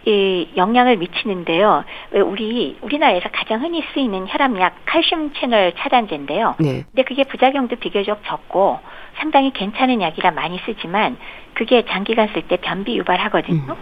[0.06, 1.86] 이 영향을 미치는데요.
[2.26, 6.56] 우리 우리나라에서 가장 흔히 쓰이는 혈압약 칼슘 채널 차단제인데요.
[6.60, 6.84] 네.
[6.88, 8.80] 근데 그게 부작용도 비교적 적고
[9.16, 11.18] 상당히 괜찮은 약이라 많이 쓰지만
[11.54, 13.74] 그게 장기간 쓸 때 변비 유발하거든요.
[13.74, 13.76] 음.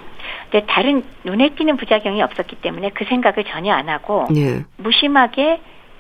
[0.51, 4.63] 근데 다른 눈에 띄는 부작용이 없었기 때문에 그 생각을 전혀 안 하고 네.
[4.77, 5.59] 무심하게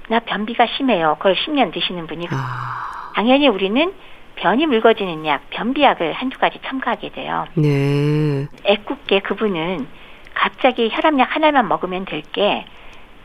[0.09, 1.15] 나 변비가 심해요.
[1.17, 3.11] 그걸 10년 드시는 분이 아.
[3.15, 3.91] 당연히 우리는
[4.35, 7.45] 변이 묽어지는 약, 변비약을 한두 가지 첨가하게 돼요.
[7.55, 8.47] 네.
[8.65, 9.87] 애꿎게 그분은
[10.41, 12.65] 갑자기 혈압약 하나만 먹으면 될 게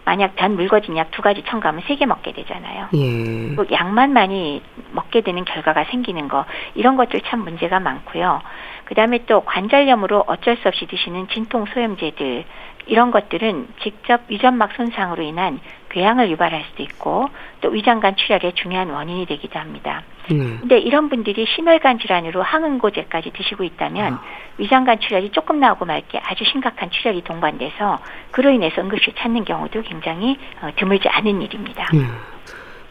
[0.04, 2.88] 만약 변 묽어진 약 두 가지 첨가하면 세 개 먹게 되잖아요.
[2.94, 3.54] 예.
[3.56, 8.40] 그 약만 많이 먹게 되는 결과가 생기는 거 이런 것들 참 문제가 많고요.
[8.84, 12.44] 그다음에 또 관절염으로 어쩔 수 없이 드시는 진통 소염제들
[12.86, 17.28] 이런 것들은 직접 위점막 손상으로 인한 궤양을 유발할 수도 있고
[17.60, 20.02] 또 위장관 출혈의 중요한 원인이 되기도 합니다.
[20.30, 20.58] 음.
[20.60, 24.22] 근데 이런 분들이 심혈관 질환으로 항응고제까지 드시고 있다면 아.
[24.58, 27.98] 위장관 출혈이 조금 나오고 말 게 아주 심각한 출혈이 동반돼서
[28.30, 31.86] 그로 인해서 응급실 찾는 경우도 굉장히 어, 드물지 않은 일입니다.
[31.94, 32.35] 음.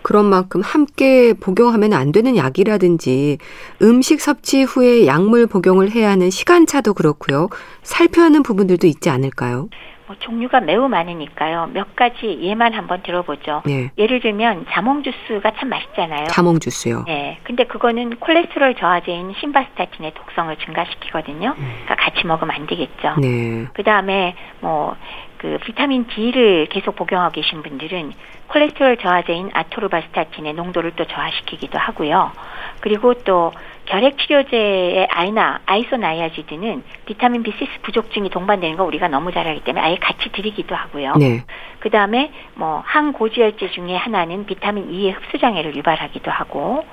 [0.06, 3.40] 그런 만큼 함께 복용하면 안 되는 약이라든지
[3.82, 7.50] 음식 섭취 후에 약물 복용을 해야 하는 시간차도 그렇고요.
[7.82, 9.68] 살펴야 하는 부분들도 있지 않을까요?
[10.06, 11.72] 뭐 종류가 매우 많으니까요.
[11.74, 13.64] 몇 가지 예만 한번 들어보죠.
[13.66, 13.90] 네.
[13.98, 16.26] 예를 들면 자몽 주스가 참 맛있잖아요.
[16.26, 17.04] 자몽 주스요.
[17.08, 17.40] 네.
[17.44, 21.56] 근데 그거는 콜레스테롤 저하제인 신바스타틴의 독성을 증가시키거든요.
[21.58, 21.74] 음.
[21.86, 23.16] 그러니까 같이 먹으면 안 되겠죠.
[23.20, 23.66] 네.
[23.74, 24.96] 그다음에 뭐
[25.38, 28.14] 그 비타민 D를 계속 복용하고 계신 분들은
[28.48, 32.32] 콜레스테롤 저하제인 아토르바스타틴의 농도를 또 저하시키기도 하고요.
[32.80, 33.52] 그리고 또
[33.86, 39.96] 결핵 치료제의 아이나 아이소나이아지드는 비타민 B6 부족증이 동반되는 거 우리가 너무 잘 알기 때문에 아예
[39.96, 41.14] 같이 드리기도 하고요.
[41.18, 41.44] 네.
[41.80, 46.86] 그 다음에 뭐 항고지혈제 중에 하나는 비타민 E의 흡수 장애를 유발하기도 하고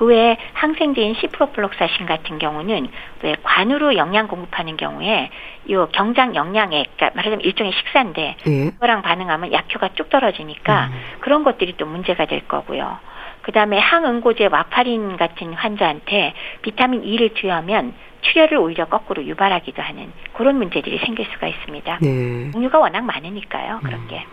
[0.00, 2.88] 그 외에 항생제인 시프로플록사신 같은 경우는
[3.22, 5.28] 왜 관으로 영양 공급하는 경우에
[5.66, 8.70] 이 경장 영양액, 그러니까 말하자면 일종의 식사인데 네.
[8.70, 11.00] 그거랑 반응하면 약효가 쭉 떨어지니까 음.
[11.20, 12.96] 그런 것들이 또 문제가 될 거고요.
[13.42, 16.32] 그다음에 항응고제 와파린 같은 환자한테
[16.62, 21.98] 비타민 E를 투여하면 출혈을 오히려 거꾸로 유발하기도 하는 그런 문제들이 생길 수가 있습니다.
[22.00, 22.50] 네.
[22.52, 23.80] 종류가 워낙 많으니까요.
[23.82, 24.24] 그런 게.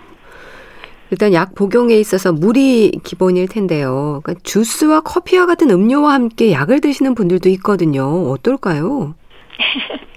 [1.08, 1.12] 음.
[1.12, 4.22] 일단 약 복용에 있어서 물이 기본일 텐데요.
[4.24, 8.30] 그러니까 주스와 커피와 같은 음료와 함께 약을 드시는 분들도 있거든요.
[8.32, 9.16] 어떨까요?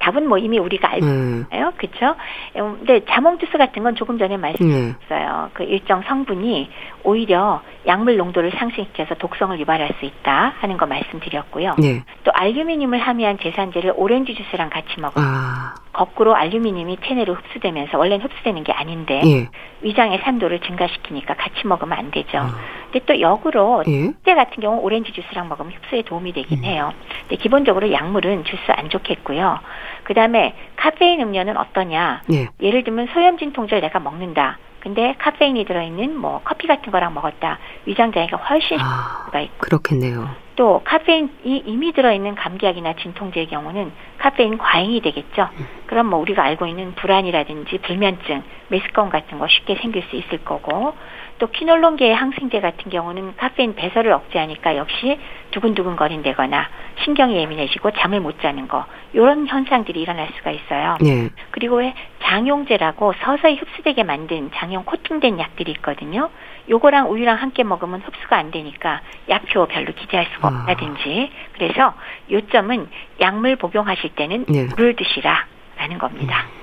[0.00, 1.46] 답은 뭐 이미 우리가 알고 음.
[1.52, 1.72] 있어요.
[1.76, 2.16] 그렇죠?
[2.54, 4.94] 근데 자몽 주스 같은 건 조금 전에 말씀드렸어요.
[5.10, 5.50] 네.
[5.52, 6.70] 그 일정 성분이
[7.04, 11.76] 오히려 약물 농도를 상승시켜서 독성을 유발할 수 있다 하는 거 말씀드렸고요.
[11.78, 12.04] 네.
[12.24, 15.74] 또 알루미늄을 함유한 제산제를 오렌지 주스랑 같이 먹으면 아.
[15.92, 19.48] 거꾸로 알루미늄이 체내로 흡수되면서 원래는 흡수되는 게 아닌데 예.
[19.82, 22.38] 위장의 산도를 증가시키니까 같이 먹으면 안 되죠.
[22.38, 22.46] 어.
[22.92, 24.12] 근데 또 역으로 예.
[24.24, 26.64] 때 같은 경우 오렌지 주스랑 먹으면 흡수에 도움이 되긴 음.
[26.64, 26.92] 해요.
[27.22, 29.58] 근데 기본적으로 약물은 주스 안 좋겠고요.
[30.04, 32.22] 그다음에 카페인 음료는 어떠냐?
[32.32, 32.48] 예.
[32.62, 34.58] 예를 들면 소염진 통제를 내가 먹는다.
[34.80, 37.58] 근데 카페인이 들어있는 뭐 커피 같은 거랑 먹었다.
[37.86, 39.58] 위장 장애가 훨씬 아, 있고.
[39.58, 40.28] 그렇겠네요.
[40.56, 45.48] 또 카페인이 이미 들어있는 감기약이나 진통제의 경우는 카페인 과잉이 되겠죠.
[45.58, 45.66] 음.
[45.86, 50.94] 그럼 뭐 우리가 알고 있는 불안이라든지 불면증, 메스꺼움 같은 거 쉽게 생길 수 있을 거고
[51.38, 55.18] 또 키놀론계의 항생제 같은 경우는 카페인 배설을 억제하니까 역시
[55.52, 56.68] 두근두근 거린다거나
[57.04, 60.98] 신경이 예민해지고 잠을 못 자는 거 이런 현상들이 일어날 수가 있어요.
[61.00, 61.30] 네.
[61.50, 66.28] 그리고 왜 장용제라고 서서히 흡수되게 만든 장용 코팅된 약들이 있거든요.
[66.70, 70.60] 요거랑 우유랑 함께 먹으면 흡수가 안 되니까 약효 별로 기대할 수가 아.
[70.60, 71.94] 없다든지 그래서
[72.30, 72.88] 요점은
[73.20, 74.64] 약물 복용하실 때는 네.
[74.64, 76.46] 물을 드시라라는 겁니다.
[76.54, 76.60] 음.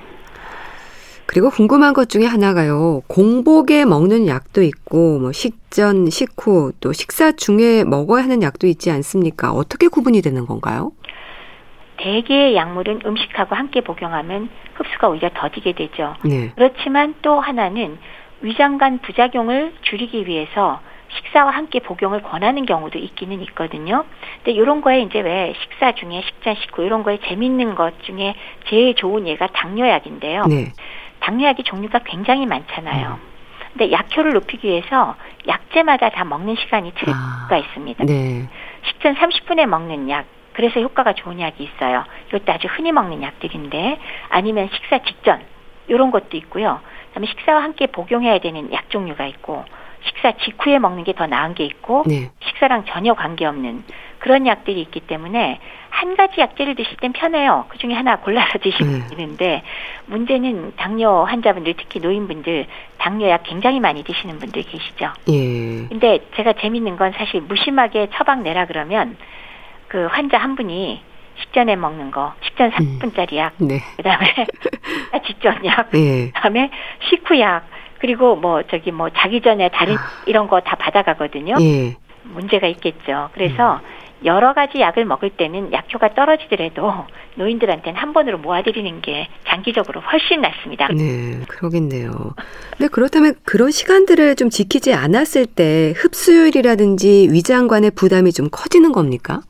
[1.28, 3.02] 그리고 궁금한 것 중에 하나가요.
[3.06, 9.52] 공복에 먹는 약도 있고, 뭐 식전, 식후, 또 식사 중에 먹어야 하는 약도 있지 않습니까?
[9.52, 10.92] 어떻게 구분이 되는 건가요?
[11.98, 16.14] 대개의 약물은 음식하고 함께 복용하면 흡수가 오히려 더디게 되죠.
[16.24, 16.52] 네.
[16.54, 17.98] 그렇지만 또 하나는
[18.40, 24.04] 위장관 부작용을 줄이기 위해서 식사와 함께 복용을 권하는 경우도 있기는 있거든요.
[24.36, 28.34] 근데 이런 거에 이제 왜 식사 중에 식전 식후 이런 거에 재밌는 것 중에
[28.66, 30.44] 제일 좋은 예가 당뇨약인데요.
[30.46, 30.72] 네.
[31.20, 33.18] 당뇨약이 종류가 굉장히 많잖아요.
[33.20, 33.28] 음.
[33.72, 35.14] 근데 약효를 높이기 위해서
[35.46, 38.04] 약제마다 다 먹는 시간이 틀릴 아, 있습니다.
[38.04, 38.48] 네.
[38.86, 42.04] 식전 30분에 먹는 약, 그래서 효과가 좋은 약이 있어요.
[42.28, 43.98] 이것도 아주 흔히 먹는 약들인데
[44.28, 45.40] 아니면 식사 직전
[45.86, 46.80] 이런 것도 있고요.
[47.08, 49.64] 그다음에 식사와 함께 복용해야 되는 약 종류가 있고
[50.06, 52.30] 식사 직후에 먹는 게 더 나은 게 있고 네.
[52.40, 53.82] 식사랑 전혀 관계없는
[54.20, 55.58] 그런 약들이 있기 때문에
[55.90, 57.64] 한 가지 약제를 드실 땐 편해요.
[57.68, 59.16] 그 중에 하나 골라서 드시면 네.
[59.16, 59.62] 되는데
[60.06, 62.66] 문제는 당뇨 환자분들 특히 노인분들
[62.98, 65.12] 당뇨약 굉장히 많이 드시는 분들 계시죠.
[65.30, 65.88] 예.
[65.88, 69.16] 근데 제가 재밌는 건 사실 무심하게 처방 내라 그러면
[69.88, 71.00] 그 환자 한 분이
[71.40, 73.68] 식전에 먹는 거, 식전 30분짜리 약, 음.
[73.68, 73.80] 네.
[73.96, 74.26] 그다음에
[75.26, 76.30] 직전 약, 네.
[76.34, 76.70] 그다음에
[77.08, 77.66] 식후 약,
[78.00, 80.00] 그리고 뭐 저기 뭐 자기 전에 다른 아.
[80.26, 81.56] 이런 거 다 받아가거든요.
[81.60, 81.96] 예.
[82.24, 83.30] 문제가 있겠죠.
[83.32, 83.98] 그래서 음.
[84.24, 86.92] 여러 가지 약을 먹을 때는 약효가 떨어지더라도
[87.36, 90.88] 노인들한테는 한 번으로 모아드리는 게 장기적으로 훨씬 낫습니다.
[90.88, 92.10] 네, 그러겠네요.
[92.76, 99.40] 근데 그렇다면 그런 시간들을 좀 지키지 않았을 때 흡수율이라든지 위장관의 부담이 좀 커지는 겁니까?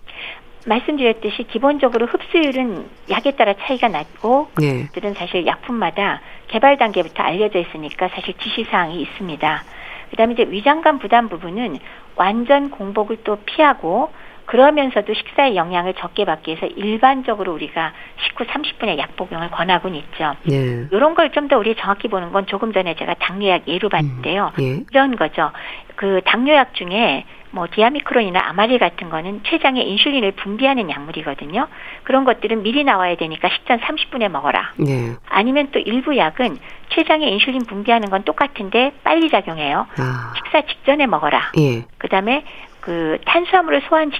[0.68, 4.86] 말씀드렸듯이 기본적으로 흡수율은 약에 따라 차이가 나고 네.
[4.92, 9.64] 들은 사실 약품마다 개발 단계부터 알려져 있으니까 사실 지시 사항이 있습니다.
[10.10, 11.78] 그다음에 이제 위장관 부담 부분은
[12.16, 14.10] 완전 공복을 또 피하고
[14.46, 17.92] 그러면서도 식사의 영향을 적게 받기 위해서 일반적으로 우리가
[18.24, 20.34] 식후 30분의 약 복용을 권하고는 있죠.
[20.44, 20.86] 네.
[20.90, 24.52] 이런 걸 좀 더 우리 정확히 보는 건 조금 전에 제가 당뇨약 예로 봤는데요.
[24.58, 24.84] 음, 예.
[24.90, 25.50] 이런 거죠.
[25.98, 31.66] 그 당뇨약 중에 뭐 디아미크론이나 아마릴 같은 거는 췌장에 인슐린을 분비하는 약물이거든요.
[32.04, 34.74] 그런 것들은 미리 나와야 되니까 식전 30분에 먹어라.
[34.76, 35.16] 네.
[35.28, 36.56] 아니면 또 일부 약은
[36.90, 39.88] 췌장에 인슐린 분비하는 건 똑같은데 빨리 작용해요.
[39.98, 40.34] 아.
[40.36, 41.50] 식사 직전에 먹어라.
[41.58, 41.84] 예.
[41.98, 42.44] 그다음에
[42.80, 44.12] 그 탄수화물을 소환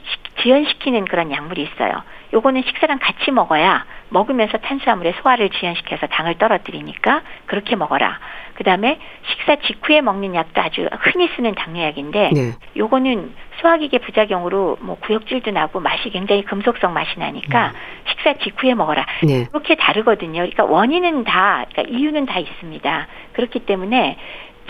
[0.42, 2.02] 지연시키는 그런 약물이 있어요.
[2.32, 8.18] 요거는 식사랑 같이 먹어야 먹으면서 탄수화물의 소화를 지연시켜서 당을 떨어뜨리니까 그렇게 먹어라.
[8.54, 8.98] 그다음에
[9.30, 12.52] 식사 직후에 먹는 약도 아주 흔히 쓰는 당뇨약인데 네.
[12.76, 17.72] 요거는 소화기계 부작용으로 뭐 구역질도 나고 맛이 굉장히 금속성 맛이 나니까 음.
[18.08, 19.06] 식사 직후에 먹어라.
[19.22, 19.46] 네.
[19.46, 20.40] 그렇게 다르거든요.
[20.40, 23.06] 그러니까 원인은 다 그러니까 이유는 다 있습니다.
[23.32, 24.16] 그렇기 때문에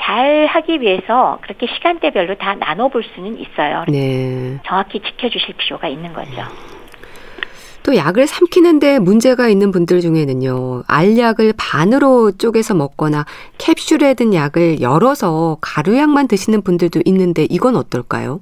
[0.00, 3.84] 잘 하기 위해서 그렇게 시간대별로 다 나눠 볼 수는 있어요.
[3.88, 4.58] 네.
[4.64, 6.42] 정확히 지켜 주실 필요가 있는 거죠.
[7.88, 13.24] 또 약을 삼키는데 문제가 있는 분들 중에는요, 알약을 반으로 쪼개서 먹거나
[13.56, 18.40] 캡슐에 든 약을 열어서 가루약만 드시는 분들도 있는데 이건 어떨까요?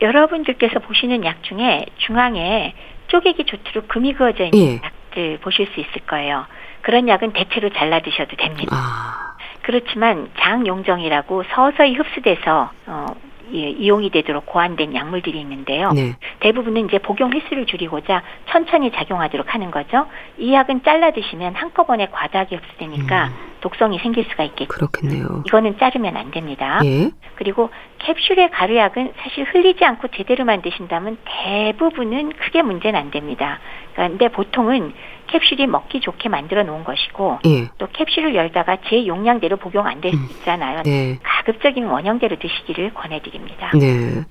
[0.00, 2.72] 여러분들께서 보시는 약 중에 중앙에
[3.08, 4.80] 쪼개기 좋도록 금이 그어져 있는 예.
[4.82, 6.46] 약들 보실 수 있을 거예요.
[6.80, 8.74] 그런 약은 대체로 잘라 드셔도 됩니다.
[8.74, 9.36] 아.
[9.60, 13.06] 그렇지만 장용정이라고 서서히 흡수돼서 어,
[13.52, 15.92] 예, 이용이 되도록 고안된 약물들이 있는데요.
[15.92, 16.16] 네.
[16.40, 20.06] 대부분은 이제 복용 횟수를 줄이고자 천천히 작용하도록 하는 거죠.
[20.38, 23.48] 이 약은 잘라 드시면 한꺼번에 과다하게 흡수되니까 음.
[23.60, 24.68] 독성이 생길 수가 있겠죠.
[24.68, 25.42] 그렇겠네요.
[25.46, 26.80] 이거는 자르면 안 됩니다.
[26.84, 27.10] 예.
[27.34, 33.58] 그리고 캡슐의 가루약은 사실 흘리지 않고 제대로 만 드신다면 대부분은 크게 문제는 안 됩니다.
[33.94, 34.92] 그런데 보통은
[35.28, 37.68] 캡슐이 먹기 좋게 만들어 놓은 것이고 예.
[37.78, 40.26] 또 캡슐을 열다가 제 용량대로 복용 안 될수 음.
[40.30, 40.82] 있잖아요.
[40.82, 41.18] 네.
[41.22, 43.70] 가급적인 원형대로 드시기를 권해드립니다.
[43.74, 44.24] 네.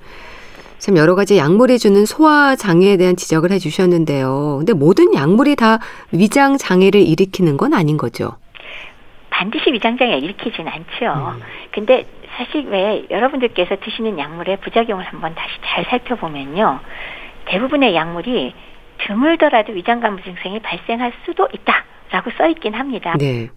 [0.79, 4.57] 참 여러 가지 약물이 주는 소화 장애에 대한 지적을 해주셨는데요.
[4.59, 5.79] 근데 모든 약물이 다
[6.11, 8.37] 위장 장애를 일으키는 건 아닌 거죠?
[9.29, 11.35] 반드시 위장 장애 일으키진 않죠.
[11.35, 11.41] 음.
[11.71, 12.05] 근데
[12.37, 16.79] 사실 왜 여러분들께서 드시는 약물의 부작용을 한번 다시 잘 살펴보면요.
[17.45, 18.53] 대부분의 약물이
[18.99, 23.15] 드물더라도 위장관부 증상이 발생할 수도 있다라고 써 있긴 합니다.
[23.17, 23.49] 네.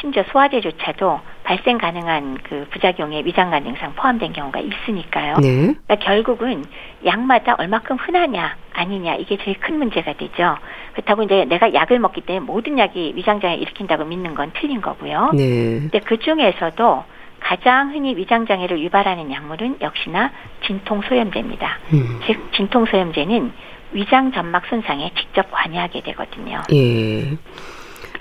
[0.00, 5.36] 심지어 소화제조차도 발생 가능한 그 부작용에 위장관 증상 포함된 경우가 있으니까요.
[5.38, 5.74] 네.
[5.86, 6.64] 그러니까 결국은
[7.04, 10.56] 약마다 얼마큼 흔하냐 아니냐 이게 제일 큰 문제가 되죠.
[10.92, 15.32] 그렇다고 이제 내가 약을 먹기 때문에 모든 약이 위장장애 일으킨다고 믿는 건 틀린 거고요.
[15.34, 15.80] 네.
[15.80, 17.04] 근데 그 중에서도
[17.40, 20.30] 가장 흔히 위장장애를 유발하는 약물은 역시나
[20.64, 21.78] 진통소염제입니다.
[21.92, 22.20] 음.
[22.24, 23.52] 즉 진통소염제는
[23.92, 26.62] 위장 점막 손상에 직접 관여하게 되거든요.
[26.72, 27.38] 예.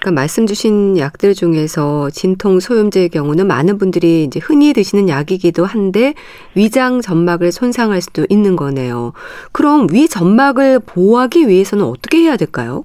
[0.02, 6.16] 그러니까 말씀 주신 약들 중에서 진통 소염제의 경우는 많은 분들이 이제 흔히 드시는 약이기도 한데
[6.56, 9.14] 위장 점막을 손상할 수도 있는 거네요.
[9.52, 12.84] 그럼 위 점막을 보호하기 위해서는 어떻게 해야 될까요?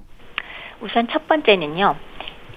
[0.79, 1.95] 우선 첫 번째는요.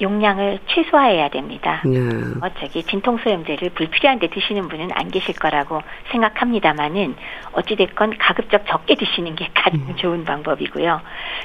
[0.01, 1.83] 용량을 최소화해야 됩니다.
[1.85, 1.99] 네.
[1.99, 7.15] 어, 저기 진통소염제를 불필요한 데 드시는 분은 안 계실 거라고 생각합니다만은
[7.53, 9.97] 어찌됐건 가급적 적게 드시는 게 가장 음.
[9.97, 11.01] 좋은 방법이고요.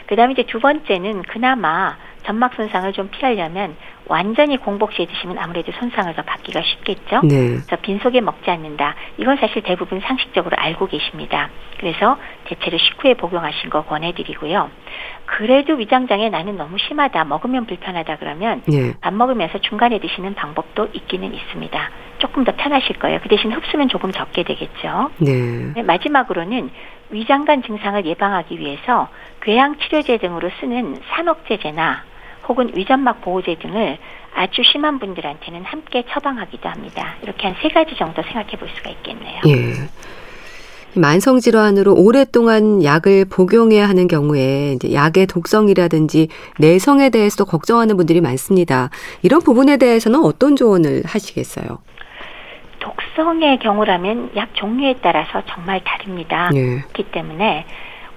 [0.07, 3.75] 그 다음에 이제 두 번째는 그나마 점막 손상을 좀 피하려면
[4.07, 7.21] 완전히 공복 시에 드시면 아무래도 손상을 더 받기가 쉽겠죠.
[7.23, 7.47] 네.
[7.47, 8.95] 그래서 빈속에 먹지 않는다.
[9.17, 11.49] 이건 사실 대부분 상식적으로 알고 계십니다.
[11.79, 14.69] 그래서 대체로 식후에 복용하신 거 권해드리고요.
[15.25, 17.23] 그래도 위장장애 나는 너무 심하다.
[17.25, 18.93] 먹으면 불편하다 그러면 네.
[19.01, 21.89] 밥 먹으면서 중간에 드시는 방법도 있기는 있습니다.
[22.19, 23.19] 조금 더 편하실 거예요.
[23.21, 25.11] 그 대신 흡수는 조금 적게 되겠죠.
[25.17, 25.71] 네.
[25.75, 26.69] 네 마지막으로는
[27.09, 29.09] 위장관 증상을 예방하기 위해서
[29.41, 32.03] 궤양 치료제 등으로 쓰는 산억제제나
[32.47, 33.97] 혹은 위점막 보호제 등을
[34.35, 37.15] 아주 심한 분들한테는 함께 처방하기도 합니다.
[37.23, 39.41] 이렇게 한 세 가지 정도 생각해 볼 수가 있겠네요.
[39.47, 39.73] 예.
[40.97, 46.29] 만성 질환으로 오랫동안 약을 복용해야 하는 경우에 약의 독성이라든지
[46.59, 48.89] 내성에 대해서도 걱정하는 분들이 많습니다.
[49.21, 51.79] 이런 부분에 대해서는 어떤 조언을 하시겠어요?
[52.79, 56.49] 독성의 경우라면 약 종류에 따라서 정말 다릅니다.
[56.53, 56.81] 네.
[56.81, 57.65] 그렇기 때문에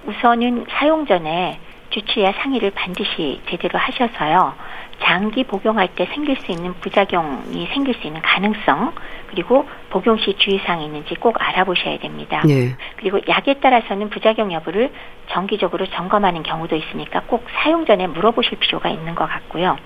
[0.05, 1.59] 우선은 사용 전에
[1.89, 4.53] 주치의와 상의를 반드시 제대로 하셔서요.
[5.01, 8.93] 장기 복용할 때 생길 수 있는 부작용이 생길 수 있는 가능성
[9.27, 12.41] 그리고 복용 시 주의사항이 있는지 꼭 알아보셔야 됩니다.
[12.45, 12.75] 네.
[12.97, 14.91] 그리고 약에 따라서는 부작용 여부를
[15.29, 19.77] 정기적으로 점검하는 경우도 있으니까 꼭 사용 전에 물어보실 필요가 있는 것 같고요.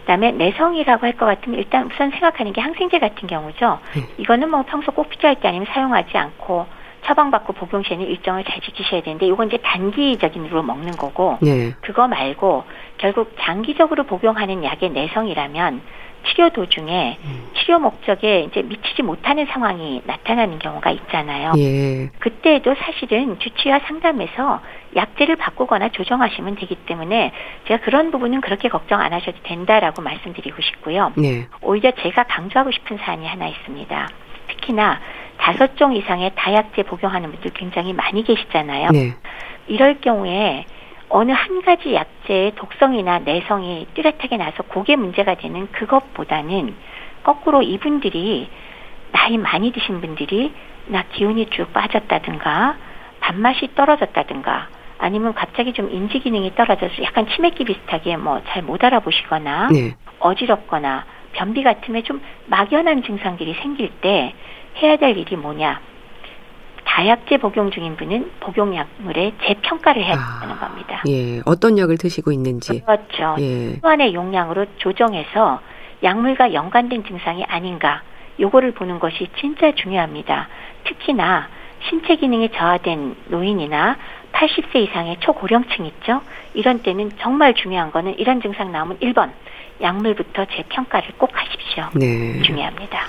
[0.00, 3.78] 그다음에 내성이라고 할 것 같으면 일단 우선 생각하는 게 항생제 같은 경우죠.
[3.94, 4.02] 네.
[4.18, 6.66] 이거는 뭐 평소 꼭 필요할 때 아니면 사용하지 않고
[7.04, 11.74] 처방받고 복용 시에는 일정을 잘 지키셔야 되는데 이건 이제 단기적인으로 먹는 거고 네.
[11.80, 12.64] 그거 말고
[13.00, 15.80] 결국 장기적으로 복용하는 약의 내성이라면
[16.28, 17.48] 치료 도중에 음.
[17.54, 21.52] 치료 목적에 이제 미치지 못하는 상황이 나타나는 경우가 있잖아요.
[21.56, 22.10] 예.
[22.18, 24.60] 그때에도 사실은 주치의와 상담해서
[24.96, 27.32] 약제를 바꾸거나 조정하시면 되기 때문에
[27.68, 31.12] 제가 그런 부분은 그렇게 걱정 안 하셔도 된다라고 말씀드리고 싶고요.
[31.16, 31.46] 네.
[31.62, 34.08] 오히려 제가 강조하고 싶은 사안이 하나 있습니다.
[34.48, 35.00] 특히나
[35.38, 38.90] 다섯 종 이상의 다약제 복용하는 분들 굉장히 많이 계시잖아요.
[38.90, 39.14] 네.
[39.68, 40.66] 이럴 경우에
[41.10, 46.74] 어느 한 가지 약제의 독성이나 내성이 뚜렷하게 나서 그게 문제가 되는 그것보다는
[47.24, 48.48] 거꾸로 이분들이
[49.12, 50.52] 나이 많이 드신 분들이
[50.86, 52.76] 나 기운이 쭉 빠졌다든가
[53.20, 59.68] 밥맛이 떨어졌다든가 아니면 갑자기 좀 인지 기능이 떨어져서 약간 치매기 비슷하게 뭐 잘 못 알아보시거나
[59.72, 59.96] 네.
[60.20, 64.32] 어지럽거나 변비 같으면 좀 막연한 증상들이 생길 때
[64.80, 65.80] 해야 될 일이 뭐냐
[66.90, 71.02] 다약제 복용 중인 분은 복용약물의 재평가를 해야 된다는 아, 겁니다.
[71.06, 72.80] 예, 어떤 약을 드시고 있는지.
[72.80, 73.36] 그렇죠.
[73.38, 73.76] 예.
[73.80, 75.60] 수환의 용량으로 조정해서
[76.02, 78.02] 약물과 연관된 증상이 아닌가
[78.40, 80.48] 요거를 보는 것이 진짜 중요합니다.
[80.82, 81.48] 특히나
[81.88, 83.96] 신체 기능이 저하된 노인이나
[84.32, 86.22] 80세 이상의 초고령층 있죠?
[86.54, 89.30] 이런 때는 정말 중요한 거는 이런 증상 나오면 1번
[89.80, 91.88] 약물부터 재평가를 꼭 하십시오.
[91.94, 92.42] 네.
[92.42, 93.06] 중요합니다.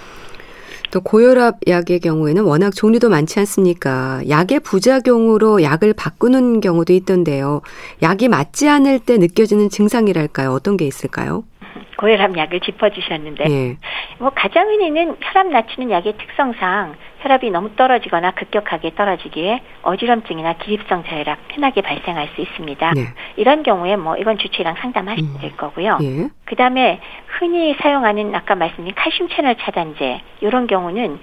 [0.91, 4.21] 또 고혈압 약의 경우에는 워낙 종류도 많지 않습니까?
[4.27, 7.61] 약의 부작용으로 약을 바꾸는 경우도 있던데요.
[8.01, 10.51] 약이 맞지 않을 때 느껴지는 증상이랄까요?
[10.51, 11.43] 어떤 게 있을까요?
[12.01, 13.77] 고혈압 약을 짚어주셨는데, 네.
[14.17, 21.37] 뭐 가장 흔히는 혈압 낮추는 약의 특성상 혈압이 너무 떨어지거나 급격하게 떨어지기에 어지럼증이나 기립성 저혈압
[21.53, 22.93] 흔하게 발생할 수 있습니다.
[22.95, 23.01] 네.
[23.35, 25.37] 이런 경우에 뭐 이건 주치의랑 상담하시면 음.
[25.39, 25.99] 될 거고요.
[26.01, 26.29] 예.
[26.45, 31.19] 그 다음에 흔히 사용하는 아까 말씀드린 칼슘 채널 차단제 이런 경우는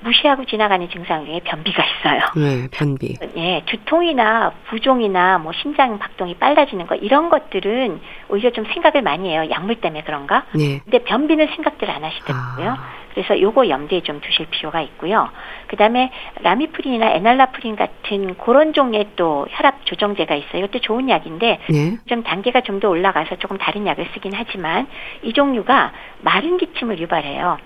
[0.00, 2.20] 무시하고 지나가는 증상 중에 변비가 있어요.
[2.36, 3.16] 네, 변비.
[3.36, 9.48] 예, 두통이나 부종이나 뭐 심장 박동이 빨라지는 거 이런 것들은 오히려 좀 생각을 많이 해요.
[9.50, 10.44] 약물 때문에 그런가?
[10.54, 10.80] 네.
[10.84, 12.70] 근데 변비는 생각들 안 하시더라고요.
[12.70, 12.98] 아.
[13.14, 15.28] 그래서 요거 염두에 좀 두실 필요가 있고요.
[15.66, 20.64] 그다음에 라미프린이나 에날라프린 같은 그런 종류의 또 혈압 조정제가 있어요.
[20.64, 21.96] 이것도 좋은 약인데 네.
[22.06, 24.86] 좀 단계가 좀 더 올라가서 조금 다른 약을 쓰긴 하지만
[25.24, 25.90] 이 종류가
[26.20, 27.58] 마른 기침을 유발해요.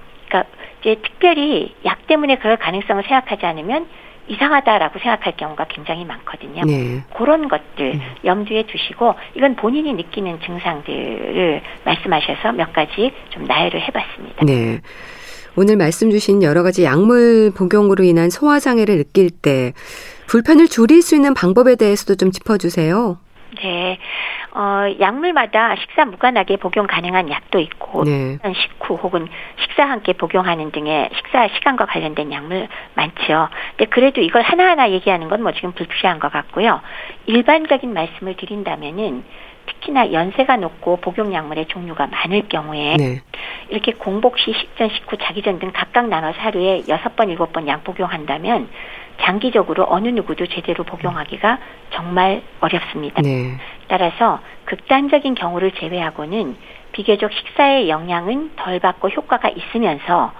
[0.82, 3.86] 이제 특별히 약 때문에 그럴 가능성을 생각하지 않으면
[4.28, 6.62] 이상하다라고 생각할 경우가 굉장히 많거든요.
[6.64, 7.02] 네.
[7.16, 8.00] 그런 것들 음.
[8.24, 14.44] 염두에 두시고 이건 본인이 느끼는 증상들을 말씀하셔서 몇 가지 좀 나열을 해봤습니다.
[14.44, 14.80] 네.
[15.56, 19.72] 오늘 말씀 주신 여러 가지 약물 복용으로 인한 소화 장애를 느낄 때
[20.26, 23.18] 불편을 줄일 수 있는 방법에 대해서도 좀 짚어주세요.
[23.62, 23.98] 네.
[24.54, 28.38] 어, 약물마다 식사 무관하게 복용 가능한 약도 있고, 네.
[28.54, 29.26] 식후 혹은
[29.60, 33.48] 식사 함께 복용하는 등의 식사 시간과 관련된 약물 많죠.
[33.76, 36.80] 근데 그래도 이걸 하나하나 얘기하는 건 뭐 지금 불필요한 것 같고요.
[37.26, 39.24] 일반적인 말씀을 드린다면은
[39.66, 43.20] 특히나 연세가 높고 복용 약물의 종류가 많을 경우에 네.
[43.70, 47.66] 이렇게 공복 시, 식전, 식후, 자기 전 등 각각 나눠서 하루에 여섯 번, 일곱 번
[47.68, 48.68] 약 복용한다면
[49.22, 51.58] 장기적으로 어느 누구도 제대로 복용하기가
[51.90, 53.22] 정말 어렵습니다.
[53.22, 53.56] 네.
[53.88, 56.56] 따라서 극단적인 경우를 제외하고는
[56.92, 60.32] 비교적 식사의 영향은 덜 받고 효과가 있으면서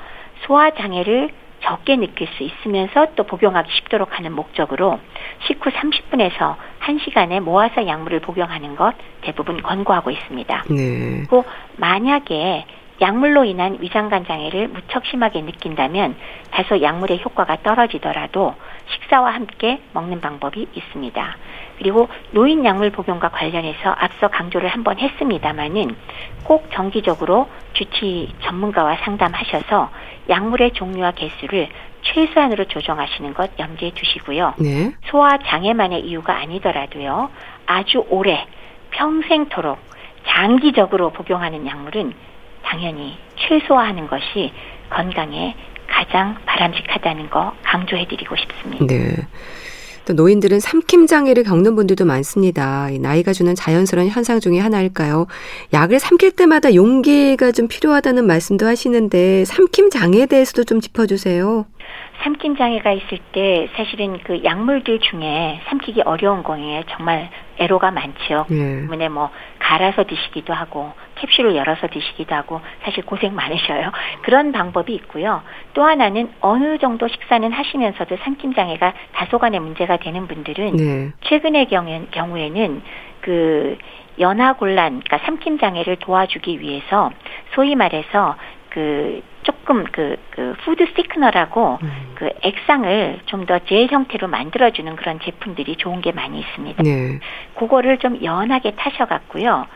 [0.47, 1.31] 소화 장애를
[1.63, 4.99] 적게 느낄 수 있으면서 또 복용하기 쉽도록 하는 목적으로
[5.47, 10.65] 식후 30분에서 1시간에 모아서 약물을 복용하는 것 대부분 권고하고 있습니다.
[10.71, 11.19] 네.
[11.19, 11.45] 그리고
[11.77, 12.65] 만약에
[13.01, 16.17] 약물로 인한 위장관 장애를 무척 심하게 느낀다면
[16.51, 18.55] 다소 약물의 효과가 떨어지더라도
[18.93, 21.37] 식사와 함께 먹는 방법이 있습니다.
[21.79, 25.97] 그리고 노인 약물 복용과 관련해서 앞서 강조를 한번 했습니다마는
[26.45, 29.91] 꼭 정기적으로 주치 전문가와 상담하셔서
[30.29, 31.69] 약물의 종류와 개수를
[32.03, 34.55] 최소한으로 조정하시는 것 염두에 두시고요.
[34.59, 34.93] 네.
[35.05, 37.31] 소화 장애만의 이유가 아니더라도요.
[37.67, 38.47] 아주 오래
[38.91, 39.79] 평생토록
[40.27, 42.13] 장기적으로 복용하는 약물은
[42.65, 44.53] 당연히 최소화하는 것이
[44.91, 45.55] 건강에
[45.87, 48.87] 가장 바람직하다는 거 강조해드리고 싶습니다.
[48.87, 49.17] 네.
[50.05, 52.89] 또 노인들은 삼킴 장애를 겪는 분들도 많습니다.
[53.01, 55.27] 나이가 주는 자연스러운 현상 중의 하나일까요?
[55.73, 61.67] 약을 삼킬 때마다 용기가 좀 필요하다는 말씀도 하시는데 삼킴 장애에 대해서도 좀 짚어주세요.
[62.25, 68.47] 삼킴 장애가 있을 때 사실은 그 약물들 중에 삼키기 어려운 거에 정말 애로가 많죠.
[68.51, 68.57] 예.
[68.57, 70.93] 때문에 뭐 갈아서 드시기도 하고
[71.23, 73.93] 캡슐을 열어서 드시기도 하고 사실 고생 많으셔요.
[74.23, 75.43] 그런 방법이 있고요.
[75.75, 81.13] 또 하나는 어느 정도 식사는 하시면서도 삼킴 장애가 다소간의 문제가 되는 분들은 네.
[81.23, 82.83] 최근의 경우, 경우에는
[83.21, 83.79] 그
[84.19, 87.11] 연하곤란, 그러니까 삼킴 장애를 도와주기 위해서
[87.55, 88.37] 소위 말해서
[88.71, 92.13] 그 조금 그, 그 food thickener라고 음.
[92.15, 96.83] 그 액상을 좀 더 젤 형태로 만들어주는 그런 제품들이 좋은 게 많이 있습니다.
[96.83, 97.19] 네.
[97.55, 99.67] 그거를 좀 연하게 타셔갖고요.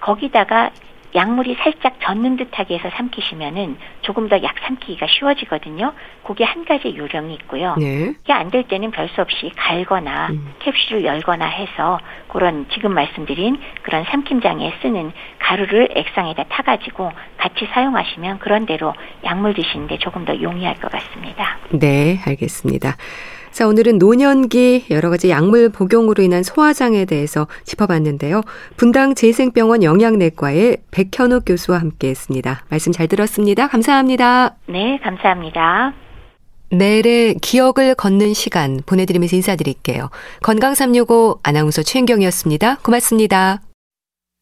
[0.00, 0.70] 거기다가
[1.16, 5.92] 약물이 살짝 젖는 듯하게 해서 삼키시면은 조금 더 약 삼키기가 쉬워지거든요.
[6.22, 7.74] 그게 한 가지 요령이 있고요.
[7.78, 8.12] 네.
[8.22, 10.52] 이게 안 될 때는 별 수 없이 갈거나 음.
[10.60, 11.98] 캡슐을 열거나 해서
[12.28, 18.92] 그런 지금 말씀드린 그런 삼킴장애 쓰는 가루를 액상에다 타가지고 같이 사용하시면 그런 대로
[19.24, 21.56] 약물 드시는데 조금 더 용이할 것 같습니다.
[21.70, 22.96] 네, 알겠습니다.
[23.56, 28.42] 자, 오늘은 노년기 여러 가지 약물 복용으로 인한 소화장에 대해서 짚어봤는데요.
[28.76, 32.64] 분당 재생병원 영양내과의 백현욱 교수와 함께 했습니다.
[32.68, 33.66] 말씀 잘 들었습니다.
[33.68, 34.56] 감사합니다.
[34.68, 35.94] 네, 감사합니다.
[36.70, 40.10] 내일의 기억을 걷는 시간 보내드리면서 인사드릴게요.
[40.42, 42.80] 건강365 아나운서 최인경이었습니다.
[42.82, 43.62] 고맙습니다.